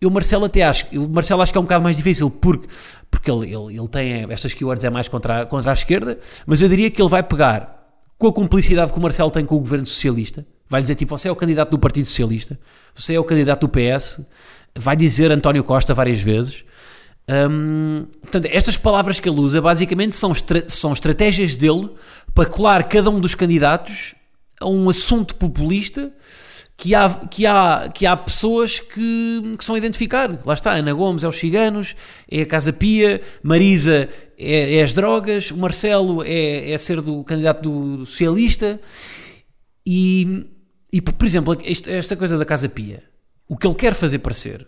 eu 0.00 0.10
Marcelo 0.10 0.44
até 0.44 0.62
acho, 0.62 0.86
eu 0.92 1.08
Marcelo 1.08 1.40
acho 1.42 1.52
que 1.52 1.58
é 1.58 1.60
um 1.60 1.64
bocado 1.64 1.82
mais 1.84 1.96
difícil 1.96 2.30
porque, 2.30 2.66
porque 3.10 3.30
ele, 3.30 3.54
ele, 3.54 3.78
ele 3.78 3.88
tem 3.88 4.30
estas 4.30 4.52
keywords 4.52 4.84
é 4.84 4.90
mais 4.90 5.08
contra, 5.08 5.42
a- 5.42 5.46
contra 5.46 5.70
a 5.70 5.74
esquerda, 5.74 6.18
mas 6.46 6.60
eu 6.60 6.68
diria 6.68 6.90
que 6.90 7.00
ele 7.00 7.08
vai 7.08 7.22
pegar 7.22 7.86
com 8.18 8.26
a 8.26 8.32
cumplicidade 8.32 8.92
que 8.92 8.98
o 8.98 9.02
Marcelo 9.02 9.30
tem 9.30 9.44
com 9.44 9.54
o 9.56 9.60
governo 9.60 9.86
socialista, 9.86 10.46
vai 10.68 10.80
dizer 10.80 10.94
tipo, 10.94 11.16
você 11.16 11.28
é 11.28 11.32
o 11.32 11.36
candidato 11.36 11.70
do 11.70 11.78
Partido 11.78 12.06
Socialista, 12.06 12.58
você 12.94 13.14
é 13.14 13.20
o 13.20 13.24
candidato 13.24 13.66
do 13.66 13.68
PS, 13.68 14.20
vai 14.74 14.96
dizer 14.96 15.30
António 15.30 15.64
Costa 15.64 15.94
várias 15.94 16.20
vezes. 16.20 16.64
Hum, 17.28 18.06
portanto, 18.20 18.46
estas 18.52 18.76
palavras 18.78 19.18
que 19.18 19.28
ele 19.28 19.40
usa 19.40 19.60
basicamente 19.60 20.14
são, 20.14 20.30
estra- 20.32 20.68
são 20.68 20.92
estratégias 20.92 21.56
dele 21.56 21.90
para 22.34 22.48
colar 22.48 22.84
cada 22.84 23.10
um 23.10 23.18
dos 23.18 23.34
candidatos 23.34 24.14
a 24.60 24.68
um 24.68 24.88
assunto 24.88 25.34
populista 25.34 26.12
que 26.76 26.94
há, 26.94 27.08
que 27.10 27.46
há, 27.46 27.88
que 27.92 28.06
há 28.06 28.16
pessoas 28.16 28.78
que, 28.78 29.54
que 29.58 29.64
são 29.64 29.74
a 29.74 29.78
identificar. 29.78 30.38
Lá 30.44 30.54
está, 30.54 30.72
Ana 30.74 30.92
Gomes 30.92 31.24
é 31.24 31.28
os 31.28 31.36
ciganos, 31.36 31.96
é 32.30 32.42
a 32.42 32.46
Casa 32.46 32.72
Pia, 32.72 33.20
Marisa 33.42 34.08
é, 34.38 34.76
é 34.76 34.82
as 34.82 34.92
drogas, 34.94 35.50
o 35.50 35.56
Marcelo 35.56 36.22
é, 36.22 36.70
é 36.70 36.78
ser 36.78 37.00
do 37.00 37.24
candidato 37.24 37.62
do, 37.62 37.96
do 37.98 38.06
socialista. 38.06 38.78
E, 39.86 40.46
e, 40.92 41.00
por 41.00 41.26
exemplo, 41.26 41.56
esta 41.86 42.16
coisa 42.16 42.38
da 42.38 42.44
Casa 42.44 42.68
Pia, 42.68 43.02
o 43.48 43.56
que 43.56 43.66
ele 43.66 43.74
quer 43.74 43.94
fazer 43.94 44.18
parecer, 44.20 44.66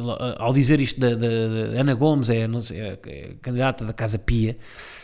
a- 0.00 0.36
ao 0.44 0.52
dizer 0.52 0.80
isto 0.80 0.98
da, 1.00 1.10
da- 1.10 1.16
da 1.16 1.80
Ana 1.80 1.94
Gomes, 1.94 2.28
é, 2.30 2.46
sei, 2.60 2.80
é, 2.80 2.98
é 3.06 3.34
candidata 3.40 3.84
da 3.84 3.92
Casa 3.92 4.18
Pia, 4.18 4.56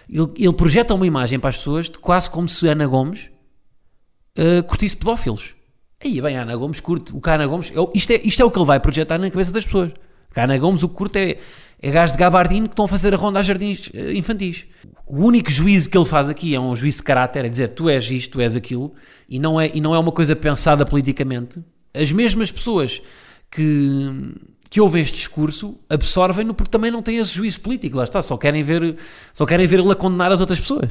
ele, 0.08 0.28
ele 0.38 0.52
projeta 0.52 0.94
uma 0.94 1.06
imagem 1.06 1.38
para 1.38 1.50
as 1.50 1.58
pessoas 1.58 1.86
de 1.88 1.98
quase 1.98 2.30
como 2.30 2.48
se 2.48 2.66
Ana 2.68 2.86
Gomes 2.86 3.30
uh, 4.38 4.62
curtisse 4.66 4.96
pedófilos. 4.96 5.54
Aí, 6.02 6.20
bem, 6.22 6.36
a 6.36 6.42
Ana 6.42 6.54
Gomes 6.56 6.80
curte. 6.80 7.14
O 7.14 7.20
que 7.20 7.28
a 7.28 7.34
Ana 7.34 7.46
Gomes. 7.46 7.70
é 7.70 7.74
Isto 7.94 8.12
é, 8.12 8.20
isto 8.24 8.40
é 8.40 8.44
o 8.44 8.50
que 8.50 8.58
ele 8.58 8.66
vai 8.66 8.78
projetar 8.78 9.18
na 9.18 9.30
cabeça 9.30 9.50
das 9.52 9.64
pessoas. 9.64 9.92
Que 10.32 10.40
a 10.40 10.44
Ana 10.44 10.58
Gomes 10.58 10.82
o 10.82 10.88
que 10.88 10.94
curte 10.94 11.18
é, 11.18 11.38
é 11.80 12.04
de 12.04 12.16
gabardino 12.16 12.68
que 12.68 12.72
estão 12.72 12.84
a 12.84 12.88
fazer 12.88 13.14
a 13.14 13.16
ronda 13.16 13.40
a 13.40 13.42
jardins 13.42 13.90
eh, 13.94 14.12
infantis. 14.14 14.66
O 15.06 15.24
único 15.24 15.50
juízo 15.50 15.88
que 15.88 15.96
ele 15.96 16.04
faz 16.04 16.28
aqui 16.28 16.54
é 16.54 16.60
um 16.60 16.74
juízo 16.74 16.98
de 16.98 17.04
caráter, 17.04 17.44
é 17.44 17.48
dizer 17.48 17.70
tu 17.70 17.88
és 17.88 18.10
isto, 18.10 18.32
tu 18.32 18.40
és 18.40 18.54
aquilo, 18.54 18.92
e 19.28 19.38
não 19.38 19.60
é, 19.60 19.70
e 19.72 19.80
não 19.80 19.94
é 19.94 19.98
uma 19.98 20.12
coisa 20.12 20.36
pensada 20.36 20.84
politicamente. 20.84 21.62
As 21.94 22.12
mesmas 22.12 22.52
pessoas 22.52 23.00
que, 23.50 24.34
que 24.68 24.80
ouvem 24.80 25.02
este 25.02 25.16
discurso 25.16 25.78
absorvem-no 25.88 26.52
porque 26.52 26.70
também 26.70 26.90
não 26.90 27.00
têm 27.00 27.16
esse 27.16 27.34
juízo 27.34 27.60
político, 27.60 27.96
lá 27.96 28.04
está, 28.04 28.20
só 28.20 28.36
querem 28.36 28.62
ver, 28.62 28.96
só 29.32 29.46
querem 29.46 29.66
ver 29.66 29.80
ele 29.80 29.90
a 29.90 29.94
condenar 29.94 30.30
as 30.30 30.40
outras 30.40 30.60
pessoas. 30.60 30.90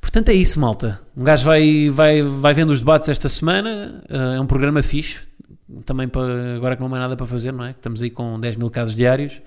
Portanto, 0.00 0.28
é 0.28 0.34
isso, 0.34 0.58
malta. 0.60 1.00
Um 1.16 1.24
gajo 1.24 1.44
vai, 1.44 1.90
vai, 1.90 2.22
vai 2.22 2.54
vendo 2.54 2.70
os 2.70 2.78
debates 2.78 3.08
esta 3.08 3.28
semana. 3.28 4.02
eh, 4.08 4.36
é 4.36 4.40
um 4.40 4.46
programa 4.46 4.82
fixe. 4.82 5.20
Também 5.84 6.06
para, 6.08 6.54
agora 6.56 6.76
que 6.76 6.82
não 6.82 6.94
há 6.94 6.98
nada 6.98 7.16
para 7.16 7.26
fazer, 7.26 7.52
não 7.52 7.64
é? 7.64 7.72
Estamos 7.72 8.00
aí 8.02 8.10
com 8.10 8.38
10 8.38 8.56
mil 8.56 8.70
casos 8.70 8.94
diários. 8.94 9.40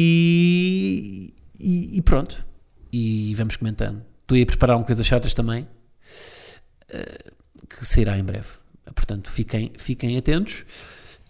E, 0.00 1.32
e, 1.58 1.96
e 1.98 2.02
pronto. 2.02 2.44
E 2.92 3.34
vamos 3.36 3.56
comentando. 3.56 4.02
Estou 4.22 4.36
aí 4.36 4.42
a 4.42 4.46
preparar 4.46 4.76
um 4.76 4.82
coisas 4.82 5.06
chatas 5.06 5.34
também. 5.34 5.66
eh, 6.92 7.30
que 7.68 7.84
sairá 7.86 8.18
em 8.18 8.24
breve. 8.24 8.48
Portanto, 8.94 9.30
fiquem, 9.30 9.72
fiquem 9.76 10.16
atentos. 10.18 10.64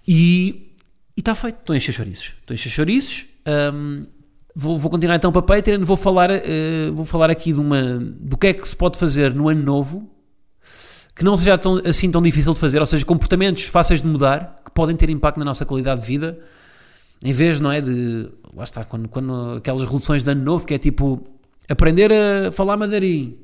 E 0.08 0.74
está 1.16 1.34
feito. 1.34 1.58
Estou 1.60 1.74
a 1.74 1.76
encher 1.76 1.92
chouriços. 1.92 2.34
Estou 2.40 2.52
a 2.52 2.54
encher 2.54 2.70
chouriços. 2.70 3.26
Hum, 3.74 4.06
Vou, 4.52 4.76
vou 4.78 4.90
continuar 4.90 5.14
então 5.14 5.30
para 5.30 5.42
Patreon. 5.42 5.84
Vou 5.84 5.96
falar, 5.96 6.28
eh, 6.30 6.90
vou 6.92 7.04
falar 7.04 7.30
aqui 7.30 7.52
de 7.52 7.60
uma, 7.60 7.98
do 8.00 8.36
que 8.36 8.48
é 8.48 8.52
que 8.52 8.66
se 8.66 8.74
pode 8.74 8.98
fazer 8.98 9.32
no 9.32 9.48
ano 9.48 9.62
novo 9.62 10.10
que 11.14 11.24
não 11.24 11.36
seja 11.36 11.58
tão, 11.58 11.76
assim 11.84 12.10
tão 12.10 12.22
difícil 12.22 12.52
de 12.54 12.58
fazer, 12.60 12.80
ou 12.80 12.86
seja, 12.86 13.04
comportamentos 13.04 13.64
fáceis 13.64 14.00
de 14.00 14.08
mudar 14.08 14.60
que 14.64 14.70
podem 14.70 14.96
ter 14.96 15.10
impacto 15.10 15.38
na 15.38 15.44
nossa 15.44 15.64
qualidade 15.66 16.00
de 16.00 16.06
vida. 16.06 16.38
Em 17.22 17.32
vez, 17.32 17.60
não 17.60 17.70
é? 17.70 17.80
De. 17.80 18.30
Lá 18.54 18.64
está, 18.64 18.84
quando, 18.84 19.08
quando 19.08 19.56
aquelas 19.58 19.82
resoluções 19.82 20.22
de 20.22 20.30
ano 20.30 20.42
novo 20.42 20.66
que 20.66 20.74
é 20.74 20.78
tipo 20.78 21.22
aprender 21.68 22.10
a 22.12 22.50
falar 22.50 22.76
mandarim, 22.76 23.38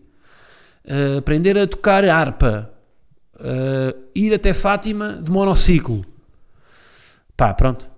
eh, 0.85 1.19
aprender 1.19 1.59
a 1.59 1.67
tocar 1.67 2.05
harpa, 2.05 2.71
eh, 3.39 3.95
ir 4.15 4.33
até 4.35 4.55
Fátima 4.55 5.21
de 5.23 5.31
monociclo. 5.31 6.05
Pá, 7.37 7.53
pronto. 7.53 7.89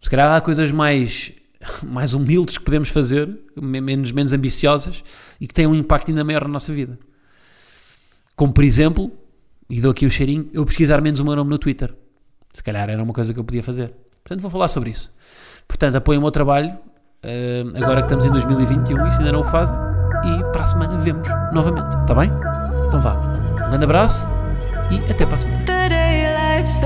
Se 0.00 0.08
calhar 0.08 0.30
há 0.32 0.40
coisas 0.40 0.70
mais, 0.70 1.32
mais 1.82 2.14
humildes 2.14 2.56
que 2.56 2.64
podemos 2.64 2.88
fazer, 2.90 3.28
me- 3.60 3.80
menos, 3.80 4.12
menos 4.12 4.32
ambiciosas 4.32 5.02
e 5.40 5.46
que 5.48 5.52
têm 5.54 5.66
um 5.66 5.74
impacto 5.74 6.08
ainda 6.10 6.22
maior 6.24 6.42
na 6.42 6.48
nossa 6.50 6.72
vida. 6.72 6.98
Como 8.36 8.52
por 8.52 8.64
exemplo, 8.64 9.12
e 9.68 9.80
dou 9.80 9.90
aqui 9.90 10.06
o 10.06 10.10
cheirinho, 10.10 10.48
eu 10.52 10.64
pesquisar 10.64 11.00
menos 11.00 11.20
o 11.20 11.24
meu 11.24 11.36
nome 11.36 11.50
no 11.50 11.58
Twitter. 11.58 11.94
Se 12.50 12.62
calhar 12.62 12.88
era 12.88 13.02
uma 13.02 13.12
coisa 13.12 13.32
que 13.32 13.40
eu 13.40 13.44
podia 13.44 13.62
fazer. 13.62 13.94
Portanto, 14.22 14.40
vou 14.40 14.50
falar 14.50 14.68
sobre 14.68 14.90
isso. 14.90 15.12
Portanto, 15.66 15.96
apoiem 15.96 16.18
o 16.18 16.22
meu 16.22 16.30
trabalho, 16.30 16.76
eh, 17.22 17.64
agora 17.76 18.00
que 18.00 18.06
estamos 18.06 18.24
em 18.24 18.30
2021 18.30 19.06
e 19.06 19.10
se 19.10 19.18
ainda 19.18 19.32
não 19.32 19.40
o 19.40 19.44
fazem. 19.44 19.76
E 20.24 20.52
para 20.52 20.62
a 20.62 20.66
semana 20.66 20.98
vemos 20.98 21.28
novamente, 21.52 21.96
está 22.00 22.14
bem? 22.14 22.30
Então 22.86 23.00
vá. 23.00 23.14
Um 23.66 23.70
grande 23.70 23.84
abraço 23.84 24.28
e 24.90 25.10
até 25.10 25.26
para 25.26 25.36
a 25.36 25.38
semana. 25.38 25.64
The 25.64 25.88
daylight's 25.88 26.78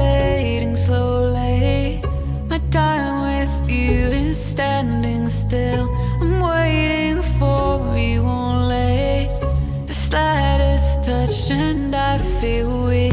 and 11.89 11.97
I 11.97 12.19
feel 12.19 12.87
weak. 12.87 13.08